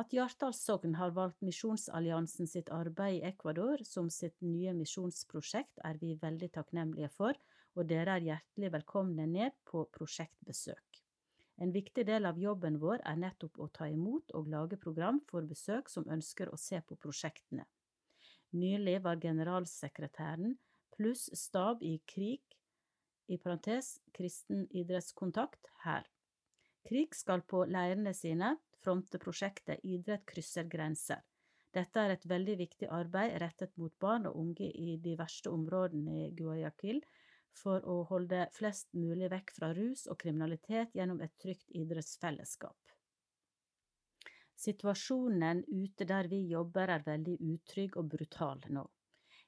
At 0.00 0.14
Hjartdal 0.16 0.54
sogn 0.56 0.94
har 0.96 1.12
valgt 1.12 1.44
Misjonsalliansen 1.44 2.48
sitt 2.48 2.70
arbeid 2.72 3.18
i 3.18 3.26
Ecuador 3.28 3.82
som 3.84 4.08
sitt 4.10 4.38
nye 4.40 4.72
misjonsprosjekt, 4.72 5.82
er 5.84 6.00
vi 6.00 6.14
veldig 6.22 6.48
takknemlige 6.54 7.10
for, 7.12 7.36
og 7.76 7.88
dere 7.90 8.16
er 8.16 8.26
hjertelig 8.30 8.72
velkomne 8.72 9.26
ned 9.28 9.52
på 9.68 9.84
prosjektbesøk. 9.92 11.02
En 11.60 11.72
viktig 11.72 12.06
del 12.08 12.24
av 12.26 12.40
jobben 12.40 12.78
vår 12.80 13.04
er 13.04 13.20
nettopp 13.20 13.60
å 13.60 13.68
ta 13.76 13.86
imot 13.92 14.32
og 14.38 14.48
lage 14.50 14.80
program 14.80 15.20
for 15.28 15.44
besøk 15.46 15.92
som 15.92 16.08
ønsker 16.08 16.48
å 16.48 16.58
se 16.58 16.80
på 16.80 16.96
prosjektene. 16.96 17.68
Nylig 18.56 18.98
var 19.04 19.20
generalsekretæren 19.20 20.56
pluss 21.02 21.30
stab 21.34 21.82
i 21.82 21.98
KRIK, 22.06 22.58
i 23.26 23.38
parentes 23.38 23.96
kristen 24.14 24.68
idrettskontakt, 24.70 25.66
her. 25.82 26.06
KRIK 26.86 27.16
skal 27.18 27.42
på 27.42 27.64
leirene 27.66 28.12
sine 28.14 28.52
fronte 28.82 29.18
prosjektet 29.22 29.82
Idrett 29.82 30.22
krysser 30.30 30.68
grenser. 30.70 31.24
Dette 31.74 32.04
er 32.04 32.14
et 32.14 32.28
veldig 32.28 32.56
viktig 32.60 32.90
arbeid 32.92 33.34
rettet 33.42 33.74
mot 33.80 33.94
barn 33.98 34.28
og 34.30 34.38
unge 34.44 34.68
i 34.68 34.96
de 35.02 35.16
verste 35.18 35.50
områdene 35.50 36.28
i 36.28 36.30
Guayaquil, 36.38 37.02
for 37.52 37.82
å 37.82 37.98
holde 38.08 38.46
flest 38.54 38.94
mulig 38.94 39.32
vekk 39.32 39.52
fra 39.58 39.72
rus 39.76 40.06
og 40.06 40.20
kriminalitet 40.22 40.94
gjennom 40.94 41.20
et 41.24 41.34
trygt 41.42 41.66
idrettsfellesskap. 41.82 42.78
Situasjonen 44.54 45.66
ute 45.66 46.06
der 46.06 46.30
vi 46.30 46.44
jobber 46.54 46.94
er 46.94 47.06
veldig 47.06 47.40
utrygg 47.56 47.98
og 47.98 48.12
brutal 48.14 48.62
nå. 48.70 48.86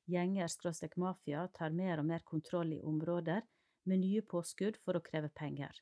Gjenger 0.07 0.49
skråstrek 0.53 0.97
mafia 1.01 1.47
tar 1.57 1.73
mer 1.73 2.03
og 2.03 2.09
mer 2.11 2.21
kontroll 2.29 2.75
i 2.77 2.83
områder, 2.85 3.43
med 3.85 4.01
nye 4.01 4.23
påskudd 4.23 4.77
for 4.85 4.97
å 4.97 5.03
kreve 5.05 5.31
penger. 5.33 5.73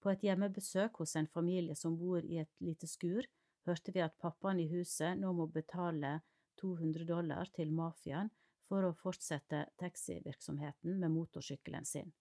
På 0.00 0.10
et 0.12 0.24
hjemmebesøk 0.24 1.00
hos 1.00 1.14
en 1.16 1.28
familie 1.32 1.76
som 1.76 1.96
bor 1.96 2.24
i 2.24 2.38
et 2.42 2.52
lite 2.60 2.88
skur, 2.88 3.24
hørte 3.64 3.92
vi 3.92 4.02
at 4.04 4.18
pappaen 4.20 4.60
i 4.60 4.68
huset 4.68 5.16
nå 5.20 5.32
må 5.32 5.46
betale 5.52 6.18
200 6.60 7.06
dollar 7.08 7.48
til 7.56 7.72
mafiaen 7.72 8.28
for 8.68 8.84
å 8.84 8.96
fortsette 9.00 9.62
taxivirksomheten 9.80 11.00
med 11.00 11.12
motorsykkelen 11.12 11.88
sin. 11.88 12.12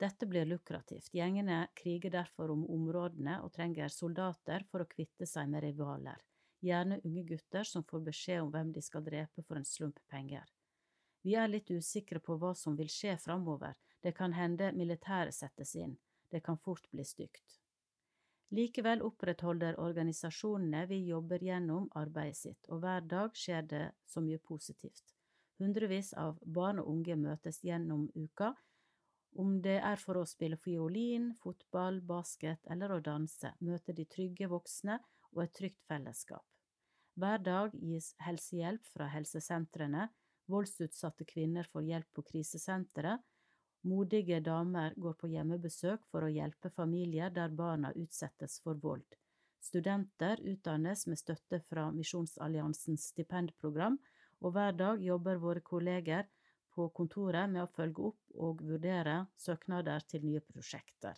Dette 0.00 0.26
blir 0.26 0.48
lukrativt, 0.48 1.12
gjengene 1.12 1.66
kriger 1.78 2.10
derfor 2.16 2.50
om 2.56 2.64
områdene 2.64 3.38
og 3.44 3.52
trenger 3.54 3.92
soldater 3.92 4.64
for 4.70 4.82
å 4.82 4.88
kvitte 4.88 5.28
seg 5.28 5.52
med 5.52 5.62
rivaler, 5.66 6.18
gjerne 6.64 7.00
unge 7.04 7.28
gutter 7.28 7.68
som 7.68 7.84
får 7.84 8.08
beskjed 8.08 8.42
om 8.42 8.50
hvem 8.56 8.72
de 8.72 8.82
skal 8.82 9.04
drepe 9.04 9.44
for 9.44 9.60
en 9.60 9.68
slump 9.68 10.00
penger. 10.10 10.48
Vi 11.22 11.34
er 11.38 11.50
litt 11.50 11.70
usikre 11.70 12.18
på 12.20 12.36
hva 12.38 12.52
som 12.58 12.76
vil 12.76 12.90
skje 12.90 13.16
framover, 13.22 13.76
det 14.02 14.14
kan 14.18 14.32
hende 14.34 14.72
militæret 14.74 15.34
settes 15.34 15.76
inn, 15.78 15.94
det 16.30 16.42
kan 16.42 16.58
fort 16.58 16.88
bli 16.90 17.04
stygt. 17.06 17.58
Likevel 18.52 19.00
opprettholder 19.06 19.78
organisasjonene 19.80 20.82
vi 20.90 20.98
jobber 21.06 21.40
gjennom 21.40 21.86
arbeidet 21.96 22.36
sitt, 22.36 22.66
og 22.68 22.82
hver 22.82 23.06
dag 23.08 23.38
skjer 23.38 23.62
det 23.70 23.84
så 24.04 24.20
mye 24.20 24.42
positivt. 24.42 25.14
Hundrevis 25.62 26.10
av 26.18 26.40
barn 26.42 26.82
og 26.82 26.90
unge 26.90 27.16
møtes 27.16 27.62
gjennom 27.64 28.08
uka, 28.18 28.52
om 29.40 29.54
det 29.64 29.78
er 29.80 29.96
for 29.96 30.20
å 30.20 30.26
spille 30.28 30.58
fiolin, 30.60 31.30
fotball, 31.40 32.02
basket 32.04 32.60
eller 32.68 32.92
å 32.92 33.00
danse, 33.00 33.54
møter 33.64 33.96
de 33.96 34.04
trygge 34.04 34.50
voksne 34.52 34.98
og 35.32 35.46
et 35.46 35.54
trygt 35.56 35.80
fellesskap. 35.88 36.44
Hver 37.16 37.40
dag 37.44 37.72
gis 37.76 38.12
helsehjelp 38.24 38.84
fra 38.92 39.08
helsesentrene, 39.12 40.10
voldsutsatte 40.50 41.24
kvinner 41.28 41.68
får 41.72 41.86
hjelp 41.88 42.12
på 42.16 42.24
krisesenteret, 42.30 43.20
modige 43.82 44.38
damer 44.40 44.94
går 44.96 45.16
på 45.18 45.30
hjemmebesøk 45.32 46.04
for 46.10 46.26
å 46.26 46.30
hjelpe 46.30 46.70
familier 46.70 47.30
der 47.34 47.50
barna 47.50 47.90
utsettes 47.98 48.60
for 48.62 48.78
vold. 48.78 49.06
Studenter 49.62 50.40
utdannes 50.42 51.06
med 51.06 51.18
støtte 51.18 51.60
fra 51.68 51.88
Misjonsalliansens 51.94 53.08
stipendprogram, 53.12 53.98
og 54.42 54.54
hver 54.56 54.72
dag 54.74 55.02
jobber 55.02 55.38
våre 55.38 55.62
kolleger 55.62 56.26
på 56.74 56.88
kontoret 56.96 57.50
med 57.50 57.62
å 57.62 57.70
følge 57.70 58.08
opp 58.10 58.40
og 58.46 58.62
vurdere 58.66 59.20
søknader 59.38 60.02
til 60.08 60.24
nye 60.26 60.42
prosjekter. 60.42 61.14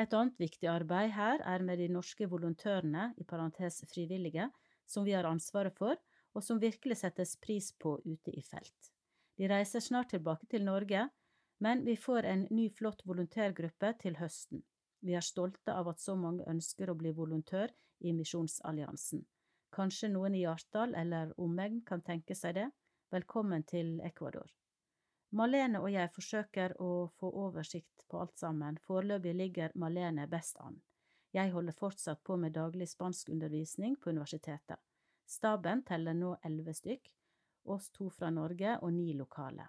Et 0.00 0.14
annet 0.16 0.40
viktig 0.40 0.66
arbeid 0.70 1.12
her 1.14 1.42
er 1.46 1.62
med 1.62 1.78
de 1.78 1.90
norske 1.92 2.26
volontørene, 2.26 3.12
i 3.20 3.24
parentes 3.24 3.82
frivillige, 3.92 4.48
som 4.86 5.04
vi 5.06 5.14
har 5.14 5.28
ansvaret 5.28 5.76
for, 5.78 5.98
og 6.34 6.44
som 6.44 6.60
virkelig 6.60 6.98
settes 7.00 7.36
pris 7.40 7.70
på 7.78 7.96
ute 8.04 8.34
i 8.34 8.42
felt. 8.42 8.90
De 9.38 9.48
reiser 9.50 9.80
snart 9.80 10.10
tilbake 10.14 10.46
til 10.50 10.64
Norge, 10.64 11.08
men 11.58 11.84
vi 11.86 11.96
får 11.96 12.26
en 12.30 12.46
ny 12.50 12.68
flott 12.70 13.02
volontærgruppe 13.06 13.92
til 14.02 14.18
høsten. 14.18 14.62
Vi 15.00 15.14
er 15.14 15.24
stolte 15.24 15.74
av 15.74 15.88
at 15.90 16.00
så 16.00 16.16
mange 16.16 16.46
ønsker 16.50 16.90
å 16.90 16.98
bli 16.98 17.12
volontør 17.14 17.72
i 18.00 18.12
Misjonsalliansen. 18.16 19.24
Kanskje 19.74 20.10
noen 20.12 20.34
i 20.34 20.44
Hjartdal 20.44 20.94
eller 20.94 21.32
omegn 21.40 21.82
kan 21.86 22.02
tenke 22.02 22.36
seg 22.38 22.58
det? 22.58 22.68
Velkommen 23.14 23.66
til 23.66 23.98
Ecuador. 24.06 24.50
Malene 25.34 25.80
og 25.82 25.90
jeg 25.90 26.12
forsøker 26.14 26.76
å 26.82 27.10
få 27.18 27.30
oversikt 27.42 28.04
på 28.10 28.20
alt 28.22 28.38
sammen, 28.38 28.78
foreløpig 28.86 29.34
ligger 29.34 29.74
Malene 29.74 30.28
best 30.30 30.60
an. 30.62 30.78
Jeg 31.34 31.50
holder 31.50 31.74
fortsatt 31.74 32.22
på 32.22 32.36
med 32.38 32.54
daglig 32.54 32.86
spanskundervisning 32.92 33.96
på 33.98 34.14
universitetet. 34.14 34.78
Staben 35.26 35.82
teller 35.88 36.14
nå 36.14 36.34
elleve 36.44 36.74
stykk, 36.76 37.08
oss 37.64 37.88
to 37.90 38.10
fra 38.12 38.30
Norge 38.30 38.76
og 38.82 38.92
ni 38.92 39.12
lokale. 39.16 39.66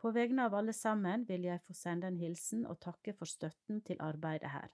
På 0.00 0.10
vegne 0.16 0.46
av 0.48 0.54
alle 0.56 0.72
sammen 0.72 1.26
vil 1.28 1.44
jeg 1.44 1.60
få 1.66 1.74
sende 1.76 2.08
en 2.08 2.16
hilsen 2.16 2.64
og 2.64 2.78
takke 2.80 3.12
for 3.12 3.28
støtten 3.28 3.82
til 3.84 4.00
arbeidet 4.00 4.48
her. 4.48 4.70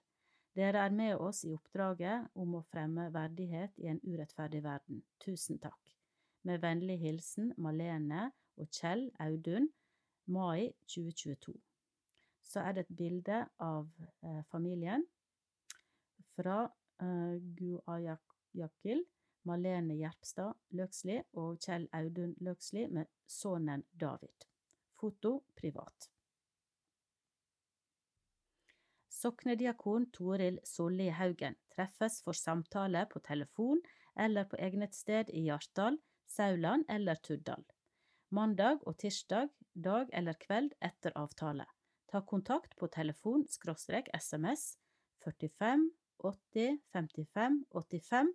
Dere 0.55 0.85
er 0.87 0.93
med 0.95 1.19
oss 1.21 1.43
i 1.45 1.51
oppdraget 1.53 2.31
om 2.39 2.55
å 2.57 2.63
fremme 2.71 3.09
verdighet 3.13 3.75
i 3.83 3.89
en 3.91 3.99
urettferdig 4.07 4.63
verden. 4.63 5.03
Tusen 5.19 5.59
takk. 5.61 5.91
Med 6.47 6.63
vennlig 6.63 6.95
hilsen 7.01 7.51
Malene 7.61 8.29
og 8.57 8.71
Kjell 8.71 9.09
Audun, 9.19 9.67
mai 10.25 10.71
2022. 10.87 11.53
Så 12.47 12.63
er 12.63 12.73
det 12.73 12.85
et 12.85 12.97
bilde 13.03 13.43
av 13.59 13.91
eh, 14.23 14.41
familien 14.49 15.03
fra 16.37 16.63
eh, 17.03 17.35
Guayaquil, 17.59 19.03
Malene 19.47 19.95
Gjerpstad 19.95 20.57
Løksli 20.75 21.17
og 21.39 21.57
Kjell 21.63 21.87
Audun 21.95 22.35
Løksli 22.43 22.87
med 22.91 23.07
sønnen 23.31 23.85
David. 23.93 24.47
Foto 24.97 25.39
privat. 25.55 26.09
Soknediakon 29.17 30.09
Toril 30.13 30.59
Solli 30.67 31.07
Haugen 31.09 31.55
treffes 31.73 32.19
for 32.25 32.37
samtale 32.37 33.05
på 33.09 33.21
telefon 33.25 33.79
eller 34.19 34.45
på 34.49 34.59
egnet 34.61 34.93
sted 34.97 35.31
i 35.33 35.47
Hjartdal, 35.47 35.97
Sauland 36.27 36.85
eller 36.89 37.17
Tuddal. 37.25 37.63
Mandag 38.29 38.83
og 38.85 38.97
tirsdag, 39.01 39.49
dag 39.73 40.11
eller 40.13 40.37
kveld 40.41 40.73
etter 40.83 41.15
avtale. 41.15 41.65
Ta 42.11 42.21
kontakt 42.21 42.75
på 42.77 42.89
telefon 42.93 43.47
skråstrek 43.49 44.11
SMS 44.13 44.75
45 45.23 45.87
80 46.19 46.77
55 46.93 47.63
85 47.73 48.33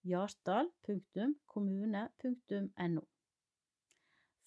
hjartdal.kommune.no. 0.04 3.02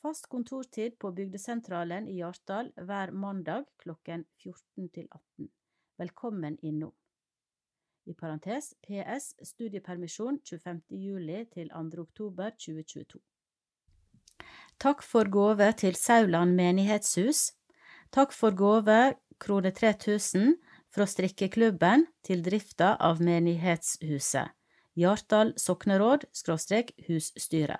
Fast 0.01 0.27
kontortid 0.29 0.99
på 0.99 1.11
bygdesentralen 1.11 2.07
i 2.07 2.13
Hjartdal 2.19 2.71
hver 2.85 3.11
mandag 3.11 3.65
klokken 3.81 4.25
14 4.43 4.89
til 4.93 5.07
18. 5.11 5.49
Velkommen 5.97 6.57
innom. 6.61 6.93
I 8.05 8.13
parentes 8.13 8.75
PS 8.85 9.33
studiepermisjon 9.43 10.39
25. 10.45 10.81
juli 10.91 11.45
til 11.51 11.69
2. 11.73 12.01
oktober 12.05 12.49
2022. 12.55 13.19
Takk 14.79 15.03
for 15.03 15.27
gave 15.33 15.71
til 15.73 15.95
Sauland 15.95 16.55
menighetshus. 16.55 17.51
Takk 18.11 18.33
for 18.33 18.51
gave 18.51 19.15
krone 19.39 19.71
3000 19.71 20.55
fra 20.93 21.05
strikkeklubben 21.05 22.07
til 22.25 22.43
drifta 22.45 22.95
av 22.99 23.21
menighetshuset. 23.21 24.53
Hjartdal 24.97 25.53
sokneråd 25.61 26.25
skråstrek 26.33 26.95
husstyre. 27.05 27.77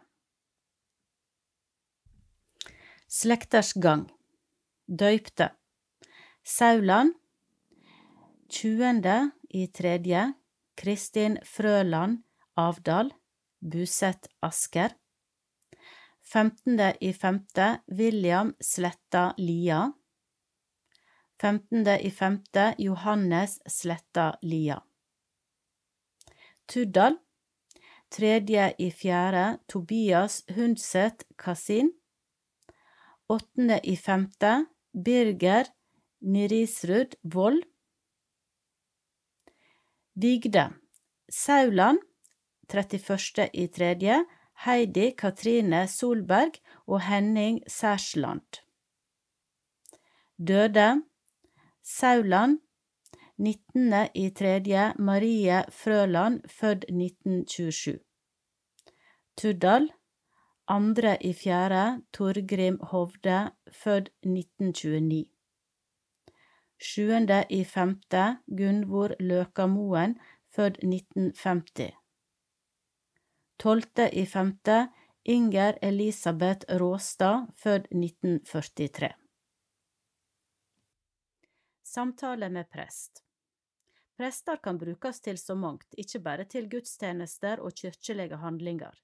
Slekters 3.08 3.72
gang 3.74 4.06
Døypte 4.88 5.50
Sauland 6.44 7.16
20. 8.50 9.32
i 9.50 9.66
tredje 9.68 10.28
Kristin 10.78 11.40
Frøland 11.44 12.22
Avdal 12.56 13.10
Buset 13.60 14.30
Asker 14.46 14.94
15. 16.22 16.80
i 17.02 17.14
femte 17.14 17.80
William 17.88 18.54
Sletta 18.62 19.32
Lia 19.38 19.88
15. 21.42 21.88
i 22.02 22.12
femte 22.12 22.76
Johannes 22.78 23.60
Sletta 23.66 24.38
Lia. 24.42 24.84
Tuddal. 26.66 27.18
Tredje 28.10 28.74
i 28.78 28.92
fjerde 28.92 29.60
Tobias 29.68 30.44
Hundset 30.56 31.28
Kasin. 31.38 31.92
Åttende 33.30 33.80
i 33.84 33.98
femte 33.98 34.66
Birger 34.94 35.70
Nirisrud 36.22 37.14
Vold. 37.22 37.64
Vigde. 40.14 40.70
Sauland. 41.30 42.00
31. 42.68 43.50
i 43.54 43.68
tredje 43.68 44.24
Heidi 44.66 45.12
Katrine 45.18 45.88
Solberg 45.88 46.58
og 46.88 47.02
Henning 47.02 47.62
Særsland. 47.68 48.64
Døde 50.38 51.04
Sauland 51.90 52.60
19. 53.38 54.10
i 54.14 54.30
tredje 54.36 54.94
Marie 55.00 55.64
Frøland, 55.72 56.42
født 56.50 56.84
1927. 56.90 58.00
Tuddal 59.38 59.86
2. 60.68 61.14
i 61.22 61.32
fjerde 61.34 62.02
Torgrim 62.14 62.80
Hovde, 62.92 63.52
født 63.72 64.10
1929. 64.24 65.26
7. 66.80 67.02
i 67.50 67.64
femte 67.64 68.26
Gunvor 68.58 69.16
Løkamoen, 69.20 70.18
født 70.56 70.82
1950. 70.84 71.94
12. 73.60 73.84
i 74.14 74.26
femte 74.26 74.90
Inger 75.26 75.80
Elisabeth 75.82 76.68
Råstad, 76.82 77.48
født 77.56 77.88
1943. 77.92 79.27
Samtale 81.88 82.50
med 82.50 82.70
prest 82.70 83.24
Prester 84.18 84.58
kan 84.58 84.78
brukes 84.78 85.22
til 85.24 85.38
så 85.40 85.56
mangt, 85.56 85.94
ikke 85.96 86.20
bare 86.20 86.44
til 86.52 86.66
gudstjenester 86.68 87.62
og 87.64 87.78
kirkelige 87.80 88.36
handlinger. 88.42 88.98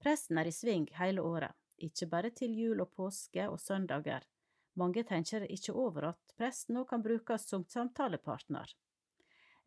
Presten 0.00 0.40
er 0.40 0.48
i 0.48 0.54
sving 0.56 0.86
hele 0.96 1.20
året, 1.20 1.52
ikke 1.76 2.08
bare 2.14 2.30
til 2.38 2.54
jul 2.56 2.80
og 2.80 2.94
påske 2.96 3.44
og 3.44 3.58
søndager. 3.60 4.24
Mange 4.80 5.04
tenker 5.04 5.44
ikke 5.56 5.74
over 5.82 6.08
at 6.14 6.32
presten 6.38 6.80
òg 6.80 6.88
kan 6.94 7.04
brukes 7.04 7.44
som 7.52 7.68
samtalepartner. 7.74 8.72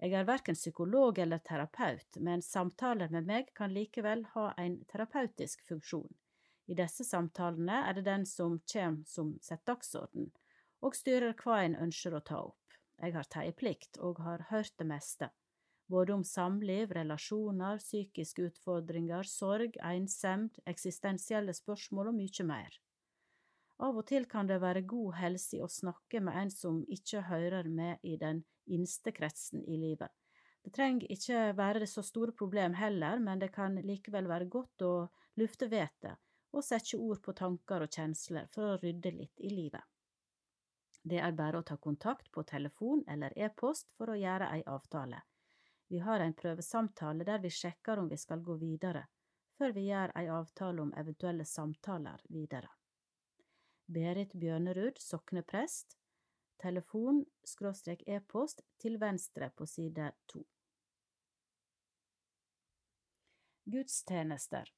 Jeg 0.01 0.17
er 0.17 0.25
verken 0.25 0.57
psykolog 0.57 1.21
eller 1.21 1.45
terapeut, 1.51 2.17
men 2.17 2.41
samtaler 2.41 3.13
med 3.13 3.29
meg 3.29 3.53
kan 3.53 3.69
likevel 3.77 4.25
ha 4.33 4.47
en 4.65 4.81
terapeutisk 4.89 5.61
funksjon. 5.69 6.09
I 6.65 6.81
disse 6.81 7.05
samtalene 7.05 7.83
er 7.85 8.01
det 8.01 8.09
den 8.09 8.25
som 8.25 8.57
kommer 8.73 9.05
som 9.05 9.35
setter 9.45 9.75
dagsorden, 9.75 10.31
og 10.81 10.95
styrer 10.95 11.35
hva 11.41 11.61
en 11.65 11.75
ønsker 11.87 12.15
å 12.15 12.23
ta 12.23 12.39
opp. 12.49 12.77
Jeg 12.97 13.13
har 13.13 13.29
teieplikt 13.29 13.99
og 14.01 14.21
har 14.25 14.47
hørt 14.49 14.73
det 14.79 14.87
meste, 14.89 15.29
både 15.87 16.13
om 16.15 16.23
samliv, 16.25 16.91
relasjoner, 16.97 17.79
psykiske 17.81 18.49
utfordringer, 18.49 19.27
sorg, 19.29 19.77
ensemd, 19.83 20.57
eksistensielle 20.65 21.53
spørsmål 21.53 22.11
og 22.11 22.17
mye 22.17 22.47
mer. 22.49 22.77
Av 23.77 23.97
og 23.97 24.07
til 24.09 24.25
kan 24.25 24.47
det 24.49 24.57
være 24.63 24.87
god 24.89 25.19
helse 25.19 25.59
i 25.59 25.61
å 25.61 25.69
snakke 25.69 26.21
med 26.25 26.37
en 26.41 26.51
som 26.53 26.79
ikke 26.89 27.27
hører 27.29 27.69
med 27.69 28.01
i 28.01 28.15
den 28.17 28.41
innste 28.65 29.13
kretsen 29.13 29.61
i 29.69 29.77
livet. 29.77 30.09
Det 30.65 30.73
trenger 30.75 31.11
ikke 31.13 31.43
være 31.55 31.83
det 31.83 31.89
så 31.91 32.01
store 32.03 32.33
problem 32.35 32.73
heller, 32.75 33.21
men 33.23 33.39
det 33.39 33.53
kan 33.53 33.77
likevel 33.85 34.27
være 34.27 34.49
godt 34.51 34.83
å 34.83 34.95
lufte 35.37 35.69
vettet 35.71 36.17
og 36.57 36.65
sette 36.65 36.97
ord 36.97 37.21
på 37.21 37.35
tanker 37.37 37.85
og 37.85 37.93
kjensler 37.93 38.49
for 38.51 38.73
å 38.73 38.79
rydde 38.81 39.13
litt 39.13 39.45
i 39.45 39.51
livet. 39.53 39.83
Det 41.07 41.19
er 41.23 41.35
bare 41.35 41.61
å 41.61 41.63
ta 41.63 41.77
kontakt 41.79 42.31
på 42.35 42.43
telefon 42.43 43.03
eller 43.07 43.31
e-post 43.39 43.93
for 43.95 44.11
å 44.11 44.17
gjøre 44.19 44.49
ei 44.55 44.63
avtale. 44.67 45.21
Vi 45.87 46.01
har 46.03 46.19
en 46.19 46.33
prøvesamtale 46.35 47.23
der 47.23 47.39
vi 47.39 47.51
sjekker 47.53 48.01
om 48.01 48.09
vi 48.11 48.17
skal 48.19 48.41
gå 48.43 48.57
videre, 48.59 49.05
før 49.55 49.71
vi 49.77 49.85
gjør 49.87 50.11
ei 50.19 50.27
avtale 50.27 50.83
om 50.83 50.91
eventuelle 50.99 51.45
samtaler 51.47 52.25
videre. 52.33 52.67
Berit 53.87 54.33
Bjørnerud, 54.35 54.99
sokneprest, 54.99 55.95
telefon 56.59 57.21
skråstrek 57.45 58.03
e-post 58.07 58.65
til 58.81 58.99
venstre 58.99 59.47
på 59.55 59.67
side 59.69 60.09
to. 60.27 60.43
Gudstjenester 63.63 64.73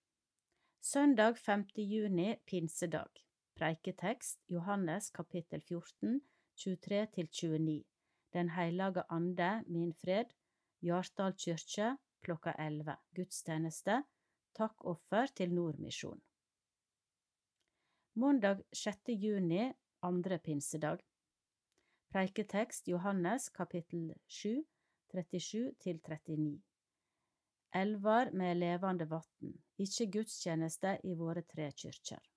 Søndag 0.82 1.42
5. 1.42 1.65
juni, 1.76 2.36
pinsedag. 2.46 3.26
Preiketekst 3.60 4.39
Johannes 4.48 5.10
kapittel 5.12 5.60
14, 5.62 6.22
23–29. 6.56 7.84
Den 8.32 8.50
heilage 8.56 9.04
ande, 9.12 9.50
min 9.67 9.91
fred, 9.93 10.32
Hjartdal 10.80 11.36
kyrkje 11.36 11.89
klokka 12.24 12.54
11. 12.56 12.95
Gudstjeneste. 13.19 13.98
Takkoffer 14.56 15.28
til 15.36 15.52
Nordmisjon. 15.58 16.22
Mandag 18.15 18.63
6. 18.72 19.12
juni, 19.26 19.67
andre 20.08 20.39
pinsedag. 20.39 21.04
Preiketekst 22.15 22.88
Johannes 22.88 23.50
kapittel 23.50 24.13
7, 24.39 24.63
37–39 25.13 26.62
Elvar 27.76 28.32
med 28.32 28.56
levende 28.63 29.12
vatn, 29.12 29.52
ikke 29.78 30.12
gudstjeneste 30.15 31.00
i 31.04 31.13
våre 31.13 31.43
tre 31.43 31.74
kyrkjer. 31.76 32.29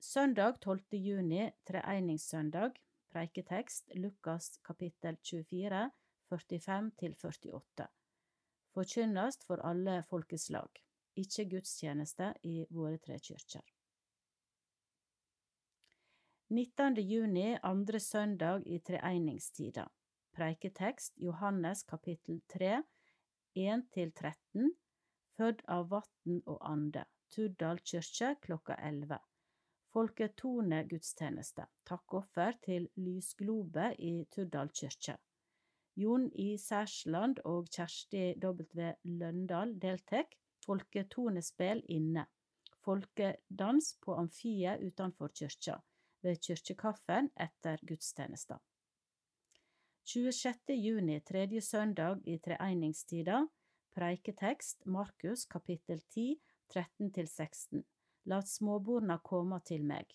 Søndag 0.00 0.60
12. 0.60 0.80
juni, 0.92 1.50
treeningssøndag. 1.66 2.76
preiketekst 3.10 3.90
Lukas 3.94 4.60
kapittel 4.62 5.16
24, 5.24 5.90
45–48. 6.30 7.86
Forkynnast 8.74 9.42
for 9.46 9.58
alle 9.66 10.02
folkeslag, 10.06 10.68
ikke 11.16 11.48
gudstjeneste 11.50 12.28
i 12.42 12.66
våre 12.70 12.98
tre 12.98 13.18
kyrkjer. 13.18 13.64
19. 16.48 16.96
juni, 17.02 17.56
andre 17.62 18.00
søndag 18.00 18.62
i 18.66 18.78
treeningstida. 18.78 19.88
Preiketekst 20.32 21.18
Johannes 21.18 21.82
kapittel 21.82 22.38
3, 22.54 22.82
1–13, 23.56 24.70
Fødd 25.34 25.66
av 25.66 25.90
vatn 25.90 26.38
og 26.46 26.62
ande, 26.62 27.04
Turdal 27.34 27.82
kyrkje 27.82 28.36
klokka 28.46 28.78
11. 28.78 29.18
Folketone 29.98 30.84
gudstjeneste, 30.86 31.64
takkoffer 31.88 32.54
til 32.62 32.84
Lysglobe 33.02 33.88
i 33.98 34.12
Turdal 34.30 34.68
kirke. 34.70 35.16
Jon 35.98 36.28
I. 36.38 36.52
Særsland 36.62 37.40
og 37.50 37.66
Kjersti 37.74 38.36
W. 38.44 38.92
Løndal 39.18 39.74
deltek. 39.82 40.36
Folketonespill 40.62 41.82
inne. 41.96 42.28
Folkedans 42.86 43.90
på 44.04 44.14
amfiet 44.22 44.86
utenfor 44.86 45.34
kyrkja 45.34 45.74
ved 46.22 46.38
kyrkjekaffen 46.46 47.32
etter 47.48 47.82
gudstjenesten. 47.90 48.62
26. 50.06 50.78
juni, 50.78 51.18
tredje 51.26 51.66
søndag 51.72 52.22
i 52.22 52.38
treegningstida, 52.38 53.42
preiketekst 53.98 54.86
Markus 54.86 55.48
kapittel 55.50 56.06
10, 56.14 56.36
13–16. 56.70 57.82
Lat 58.28 58.48
småborna 58.48 59.14
koma 59.24 59.56
til 59.64 59.86
meg. 59.88 60.10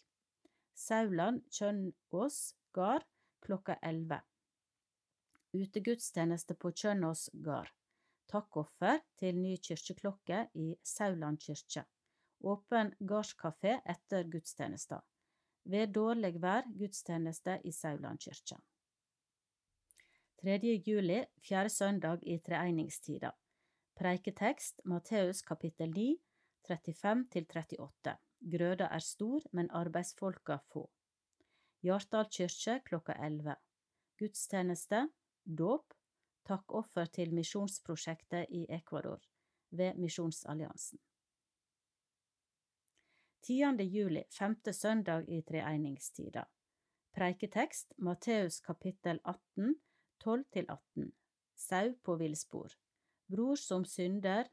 Sauland 0.77 1.39
Kjønnås 1.49 2.35
gard 2.75 3.07
klokka 3.41 3.79
11. 3.81 4.19
Utegudstjeneste 5.57 6.53
på 6.61 6.69
Kjønnås 6.77 7.31
gard. 7.45 7.71
Takkoffer 8.29 8.99
til 9.17 9.39
ny 9.41 9.55
kirkeklokke 9.65 10.43
i 10.61 10.67
Sauland 10.85 11.41
kirke. 11.41 11.87
Åpen 12.45 12.91
gardskafé 12.99 13.79
etter 13.95 14.29
gudstjenesta. 14.29 14.99
Ved 15.65 15.95
dårlig 15.97 16.35
vær 16.43 16.69
gudstjeneste 16.69 17.55
i 17.65 17.73
Sauland 17.73 18.21
kirke. 18.21 18.59
3. 20.43 20.59
juli, 20.85 21.23
fjerde 21.41 21.73
søndag 21.73 22.21
i 22.29 22.37
treeningstida. 22.45 23.31
Preiketekst 23.97 24.81
Matteus 24.85 25.41
kapittel 25.41 25.89
9, 25.95 26.19
35–38. 26.69 28.15
Grøda 28.53 28.87
er 28.91 29.03
stor, 29.03 29.43
men 29.51 29.71
arbeidsfolka 29.71 30.57
få. 30.73 30.87
Hjartdal 31.83 32.29
kyrkje 32.31 32.79
klokka 32.87 33.15
11. 33.19 33.55
Gudstjeneste, 34.19 35.07
dåp, 35.43 35.93
takkoffer 36.47 37.09
til 37.11 37.33
misjonsprosjektet 37.35 38.51
i 38.51 38.65
Ecuador 38.69 39.19
ved 39.71 39.99
Misjonsalliansen. 39.99 40.99
10. 43.43 43.83
juli, 43.83 44.23
femte 44.31 44.73
søndag 44.73 45.27
i 45.27 45.41
treeningstida. 45.43 46.45
Preiketekst 47.13 47.93
Matteus 47.97 48.61
kapittel 48.63 49.19
18, 49.25 49.75
12–18. 50.23 51.11
Sau 51.55 51.91
på 52.03 52.15
villspor. 52.15 52.71
Bror 53.27 53.59
som 53.59 53.83
synder, 53.85 54.47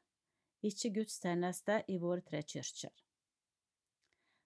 ikke 0.62 0.90
gudstjeneste 1.00 1.82
i 1.88 1.98
våre 1.98 2.24
tre 2.26 2.42
kyrkjer. 2.42 2.92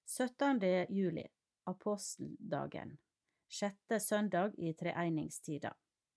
17. 0.07 0.61
juli, 0.93 1.25
aposteldagen. 1.67 2.99
Sjette 3.49 4.01
søndag 4.01 4.55
i 4.59 4.73
treegningstida. 4.75 5.73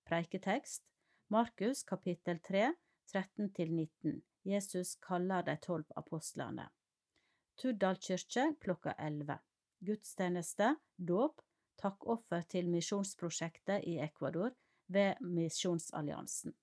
Preiketekst 0.08 0.84
Markus 1.30 1.84
kapittel 1.84 2.40
3, 2.40 2.74
13–19. 3.14 4.22
Jesus 4.44 4.96
kaller 4.96 5.44
de 5.44 5.58
tolv 5.60 5.86
apostlene. 5.96 6.70
Tuddal 7.58 7.98
kirke 8.00 8.54
klokka 8.64 8.94
11. 9.00 9.40
Gudstjeneste, 9.80 10.76
dåp, 10.98 11.42
takkoffer 11.82 12.46
til 12.50 12.70
misjonsprosjektet 12.72 13.84
i 13.84 13.98
Ecuador 14.04 14.54
ved 14.88 15.20
Misjonsalliansen. 15.22 16.56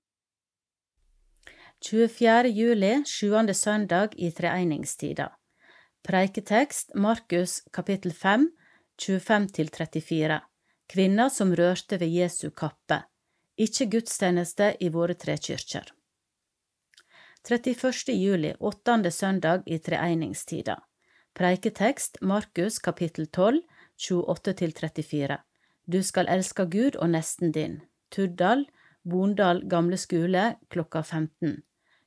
24. 1.83 2.49
juli, 2.49 3.03
sjuende 3.07 3.55
søndag 3.55 4.15
i 4.17 4.31
treegningstida. 4.31 5.31
Preiketekst 6.03 6.95
Markus 6.95 7.63
kapittel 7.73 8.13
5, 8.13 8.51
25–34. 9.03 10.41
Kvinner 10.87 11.29
som 11.29 11.55
rørte 11.55 11.99
ved 12.01 12.09
Jesu 12.09 12.51
kappe. 12.51 13.03
Ikke 13.57 13.87
gudstjeneste 13.87 14.75
i 14.81 14.89
våre 14.89 15.15
tre 15.15 15.37
kyrkjer. 15.37 15.93
31. 17.49 18.13
juli, 18.13 18.55
åttende 18.61 19.11
søndag 19.11 19.63
i 19.67 19.79
treegningstida. 19.79 20.79
Preiketekst 21.35 22.19
Markus 22.21 22.79
kapittel 22.79 23.27
12, 23.27 23.61
28–34. 24.01 25.37
Du 25.85 26.03
skal 26.03 26.29
elske 26.29 26.65
Gud 26.67 26.97
og 26.97 27.11
nesten 27.11 27.53
din. 27.53 27.81
Tuddal, 28.11 28.65
Bondal 29.05 29.59
gamle 29.69 29.97
skole 30.01 30.43
klokka 30.73 31.03
15. 31.03 31.59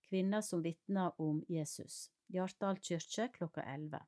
Kvinner 0.07 0.41
som 0.41 0.63
vitner 0.63 1.19
om 1.19 1.43
Jesus. 1.49 2.13
Hjartdal 2.29 2.79
kirke 2.79 3.27
klokka 3.35 3.67
11. 3.75 3.99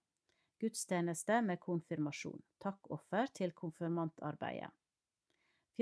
Gudstjeneste 0.63 1.41
med 1.43 1.59
konfirmasjon. 1.59 2.39
Takkoffer 2.63 3.27
til 3.35 3.51
konfirmantarbeidet. 3.51 4.71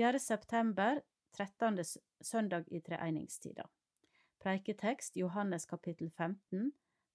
4. 0.01 0.19
september, 0.19 1.01
13. 1.37 1.83
søndag 2.21 2.63
i 2.67 2.81
treegningstida. 2.81 3.69
Preiketekst 4.39 5.15
Johannes 5.15 5.65
kapittel 5.65 6.09
15, 6.17 6.71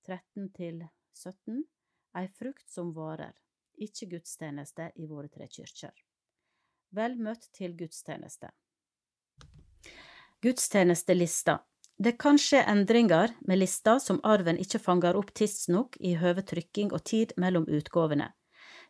13-17. 0.07 1.65
Ei 2.15 2.29
frukt 2.29 2.71
som 2.71 2.93
varer. 2.95 3.33
Ikke 3.75 4.07
gudstjeneste 4.07 4.93
i 4.95 5.09
våre 5.11 5.27
tre 5.27 5.49
kyrkjer. 5.51 5.99
Vel 6.95 7.19
møtt 7.19 7.51
til 7.59 7.75
gudstjeneste. 7.75 8.53
Gudstjenestelista. 10.47 11.59
Det 11.99 12.15
kan 12.23 12.39
skje 12.39 12.63
endringer 12.71 13.35
med 13.41 13.65
lista 13.65 13.99
som 13.99 14.23
arven 14.23 14.63
ikke 14.63 14.79
fanger 14.79 15.19
opp 15.19 15.35
tidsnok 15.35 15.99
i 15.99 16.15
høve 16.23 16.47
trykking 16.47 16.95
og 16.95 17.03
tid 17.03 17.35
mellom 17.35 17.67
utgavene. 17.67 18.31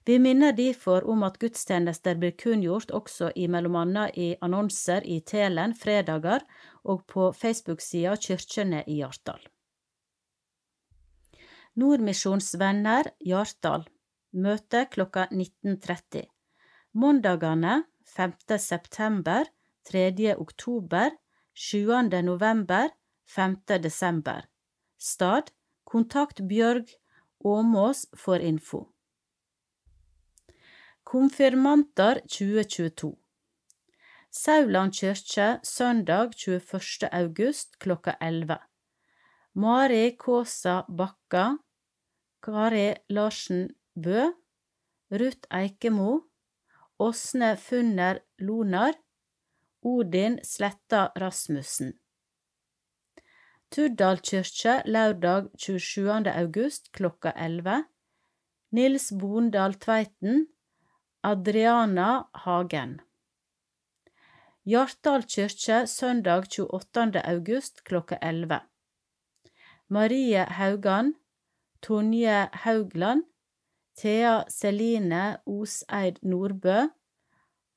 Vi 0.07 0.19
minner 0.23 0.53
derfor 0.55 1.03
om 1.11 1.25
at 1.27 1.41
gudstjenester 1.43 2.15
blir 2.15 2.37
kunngjort 2.39 2.93
også 2.95 3.33
i 3.35 3.49
mellom 3.51 3.75
annet 3.81 4.15
i 4.15 4.29
annonser 4.41 5.03
i 5.03 5.19
Telen 5.27 5.75
fredager 5.75 6.45
og 6.87 7.03
på 7.11 7.33
Facebook-sida 7.35 8.15
Kyrkjene 8.15 8.85
i 8.87 9.01
Hjartdal. 9.01 9.43
Nordmisjonsvenner 11.75 13.11
Hjartdal 13.27 13.89
Møte 14.37 14.87
klokka 14.93 15.27
19.30. 15.33 16.23
Mandagene 16.95 17.83
5. 18.07 18.33
september, 18.63 19.49
3. 19.91 20.37
oktober, 20.39 21.11
7. 21.55 21.89
november, 22.23 22.93
5. 23.27 23.57
desember. 23.83 24.47
Stad 24.99 25.51
Kontakt 25.85 26.47
Bjørg 26.47 26.95
Åmås 27.45 28.07
for 28.15 28.37
info. 28.37 28.87
Konfirmanter 31.07 32.19
2022 32.27 33.17
Sauland 34.31 34.93
kirke 34.93 35.61
søndag 35.63 36.33
21. 36.35 37.09
august 37.13 37.79
klokka 37.79 38.17
11. 38.21 38.59
Mari 39.55 40.17
Kåsa 40.17 40.83
Bakka, 40.89 41.59
Kari 42.43 42.97
Larsen 43.09 43.69
Bø, 43.95 44.33
Ruth 45.13 45.47
Eikemo, 45.55 46.27
Åsne 46.99 47.57
Funner 47.57 48.19
Lonar, 48.39 48.95
Odin 49.83 50.41
Sletta 50.43 51.13
Rasmussen. 51.21 51.95
Turdal 53.71 54.19
kirke 54.19 54.83
lørdag 54.87 55.55
27. 55.55 56.27
august 56.35 56.93
klokka 56.93 57.31
11. 57.37 57.85
Nils 58.73 59.13
Bondal 59.13 59.75
Tveiten, 59.75 60.49
Adriana 61.27 62.29
Hagen. 62.45 63.01
Hjartdal 64.63 65.25
kirke 65.27 65.79
søndag 65.91 66.45
28. 66.55 67.19
august 67.25 67.81
klokka 67.83 68.19
11. 68.23 68.61
Marie 69.89 70.45
Haugan, 70.59 71.15
Tonje 71.83 72.49
Haugland, 72.53 73.25
Thea 73.99 74.45
Celine 74.49 75.41
Oseid 75.47 76.23
Nordbø, 76.23 76.77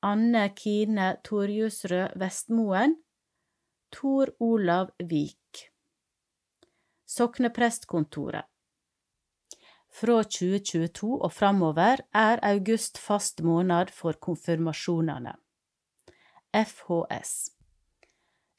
Anne 0.00 0.44
Kine 0.54 1.16
Torjusrød 1.24 2.14
Vestmoen, 2.22 2.94
Tor 3.90 4.30
Olav 4.38 4.94
Vik. 5.02 5.66
Sokneprestkontoret 7.06 8.46
Fra 9.90 10.20
2022 10.22 11.16
og 11.18 11.32
framover 11.34 12.04
er 12.14 12.40
august 12.46 12.98
fast 12.98 13.42
måned 13.42 13.90
for 13.94 14.14
konfirmasjonene. 14.22 15.34
FHS 16.54 17.32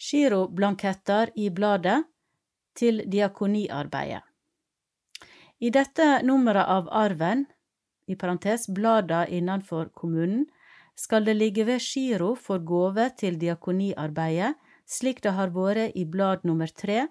Giroblanketter 0.02 1.32
i 1.36 1.50
bladet 1.50 2.04
til 2.76 3.04
diakoniarbeidet. 3.12 4.22
I 5.62 5.70
dette 5.70 6.06
nummeret 6.26 6.66
av 6.66 6.88
Arven, 6.90 7.46
i 8.10 8.16
parentes 8.18 8.66
blada 8.68 9.26
innenfor 9.30 9.92
kommunen, 9.94 10.48
skal 10.98 11.26
det 11.26 11.38
ligge 11.38 11.66
ved 11.68 11.80
giro 11.80 12.34
for 12.36 12.60
gave 12.66 13.10
til 13.18 13.38
diakoniarbeidet, 13.40 14.56
slik 14.86 15.22
det 15.24 15.36
har 15.38 15.54
vært 15.54 15.96
i 15.96 16.06
blad 16.06 16.44
nummer 16.44 16.68
tre 16.68 17.06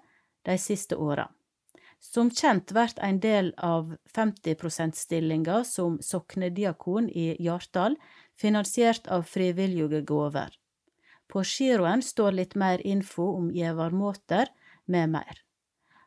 de 0.45 0.57
siste 0.59 0.97
åra. 0.99 1.29
Som 2.01 2.31
kjent 2.33 2.73
blir 2.73 2.93
en 2.97 3.19
del 3.21 3.53
av 3.57 3.93
50 4.15 4.55
%-stillinga 4.55 5.63
som 5.63 5.99
soknediakon 6.01 7.09
i 7.09 7.35
Hjartdal 7.39 7.95
finansiert 8.41 9.07
av 9.07 9.23
frivillige 9.29 10.01
gaver. 10.01 10.49
På 11.29 11.43
giroen 11.45 12.01
står 12.01 12.31
litt 12.39 12.55
mer 12.55 12.81
info 12.81 13.29
om 13.37 13.51
gjevermåter 13.53 14.49
med 14.85 15.13
mer. 15.13 15.43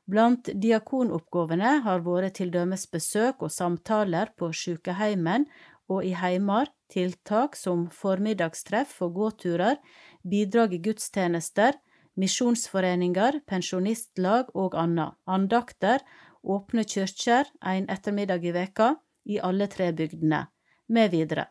Blant 0.04 0.50
diakonoppgåvene 0.60 1.78
har 1.86 2.02
vært 2.04 2.36
til 2.40 2.50
dømes 2.52 2.84
besøk 2.92 3.46
og 3.46 3.54
samtaler 3.54 4.34
på 4.36 4.50
sykeheimen 4.52 5.46
og 5.88 6.04
i 6.04 6.12
heimar, 6.18 6.68
tiltak 6.92 7.56
som 7.56 7.86
formiddagstreff 7.88 8.98
og 9.06 9.14
gåturer, 9.16 9.78
bidrag 10.20 10.74
i 10.74 10.82
gudstjenester, 10.84 11.78
misjonsforeninger, 12.20 13.40
pensjonistlag 13.46 14.52
og 14.54 14.76
annet, 14.78 15.16
andakter, 15.26 16.04
åpne 16.42 16.84
kyrkjer 16.84 17.50
en 17.64 17.88
ettermiddag 17.90 18.44
i 18.44 18.52
veka 18.54 18.94
i 19.24 19.40
alle 19.40 19.66
tre 19.72 19.90
bygdene, 19.92 20.46
med 20.88 21.10
videre. 21.10 21.48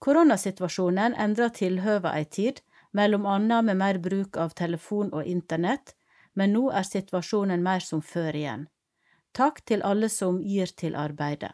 Koronasituasjonen 0.00 1.16
endra 1.18 1.50
tilhøva 1.52 2.14
ei 2.16 2.24
tid, 2.24 2.60
mellom 2.92 3.26
annet 3.26 3.64
med 3.64 3.78
mer 3.78 3.98
bruk 4.02 4.36
av 4.40 4.54
telefon 4.58 5.12
og 5.12 5.26
internett, 5.26 5.94
men 6.34 6.54
nå 6.54 6.70
er 6.70 6.86
situasjonen 6.86 7.62
mer 7.62 7.84
som 7.84 8.02
før 8.02 8.36
igjen. 8.36 8.66
Takk 9.36 9.60
til 9.66 9.84
alle 9.86 10.08
som 10.08 10.40
gir 10.42 10.72
til 10.82 10.96
arbeidet. 10.98 11.52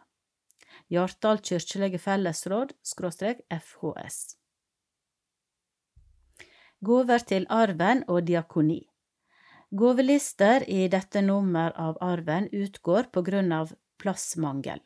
Hjartdal 0.92 1.40
kirkelige 1.42 1.98
fellesråd, 1.98 2.72
FHS. 2.86 4.36
Gåver 6.84 7.24
til 7.24 7.46
arven 7.48 8.02
og 8.08 8.26
diakoni. 8.28 8.82
Gåvelister 9.70 10.62
i 10.68 10.86
dette 10.92 11.22
nummer 11.24 11.72
av 11.76 11.96
arven 12.00 12.48
utgår 12.52 13.08
på 13.12 13.22
grunn 13.22 13.52
av 13.52 13.72
plassmangel. 13.98 14.82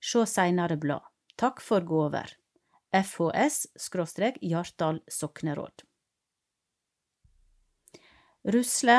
Se 0.00 0.22
seinere 0.26 0.76
blad. 0.76 1.02
Takk 1.36 1.60
for 1.60 1.82
gåver. 1.82 2.30
FHS 2.92 3.66
skråstrek 3.76 4.38
Hjartdal 4.40 5.00
sokneråd. 5.08 5.84
Rusle 8.44 8.98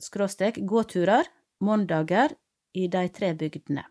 skråstrek 0.00 0.60
gåturer 0.64 1.28
mandager 1.60 2.34
i 2.72 2.88
de 2.88 3.08
tre 3.08 3.32
bygdene. 3.34 3.84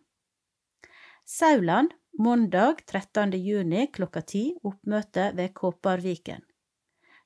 Sauland 1.25 1.93
mandag 2.17 2.85
13. 2.85 3.33
juni 3.37 3.87
klokka 3.93 4.21
ti 4.21 4.43
oppmøte 4.63 5.31
ved 5.37 5.53
Kåparviken. 5.53 6.48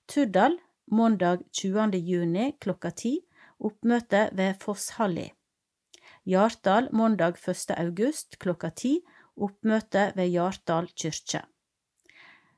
Tuddal 0.05 0.57
mandag 0.91 1.43
20. 1.51 1.95
juni 1.95 2.51
klokka 2.59 2.89
ti 2.91 3.13
oppmøte 3.59 4.25
ved 4.35 4.57
Fosshalli. 4.59 5.29
Hjartdal 6.27 6.89
mandag 6.91 7.39
1. 7.39 7.71
august 7.77 8.35
klokka 8.43 8.69
ti 8.75 8.91
oppmøte 9.37 10.09
ved 10.17 10.27
Hjartdal 10.33 10.89
kyrkje. 10.91 11.41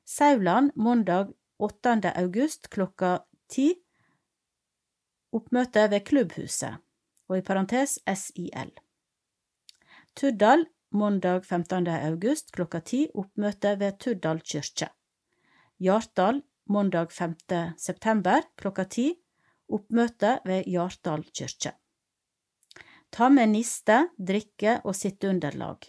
Sauland 0.06 0.72
mandag 0.76 1.36
8. 1.60 2.12
august 2.16 2.70
klokka 2.74 3.20
ti 3.48 3.68
Oppmøte 5.36 5.86
ved 5.92 6.02
Klubbhuset, 6.08 6.82
og 7.28 7.38
i 7.38 7.42
parentes 7.46 8.00
SIL. 8.08 8.74
Tuddal 10.16 10.66
mandag 10.90 11.46
15. 11.46 11.88
august 11.94 12.52
klokka 12.56 12.82
ti 12.82 13.06
oppmøte 13.14 13.78
ved 13.80 14.00
Tuddal 14.00 14.42
kyrkje. 14.42 14.90
Hjartdal 15.78 16.42
mandag 16.70 17.12
5. 17.12 17.36
september 17.78 18.42
klokka 18.58 18.86
ti 18.86 19.10
oppmøte 19.72 20.40
ved 20.46 20.68
Hjartdal 20.70 21.26
kyrkje. 21.30 21.74
Ta 23.14 23.30
med 23.30 23.54
niste, 23.54 23.98
drikke 24.18 24.80
og 24.84 24.96
sitteunderlag. 24.98 25.86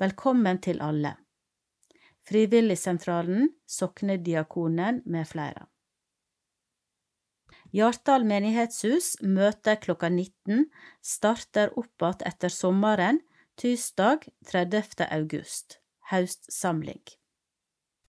Velkommen 0.00 0.60
til 0.60 0.80
alle. 0.82 1.14
Frivilligsentralen, 2.26 3.48
Soknediakonen 3.66 5.02
med 5.06 5.28
flere. 5.28 5.66
Hjartdal 7.72 8.26
menighetshus 8.26 9.14
møter 9.22 9.78
klokka 9.78 10.10
19 10.10 10.66
starter 11.00 11.70
opp 11.78 12.02
igjen 12.02 12.26
etter 12.32 12.50
sommeren, 12.50 13.22
tirsdag 13.56 14.26
30. 14.50 15.06
august. 15.06 15.78
Haustsamling. 16.10 17.19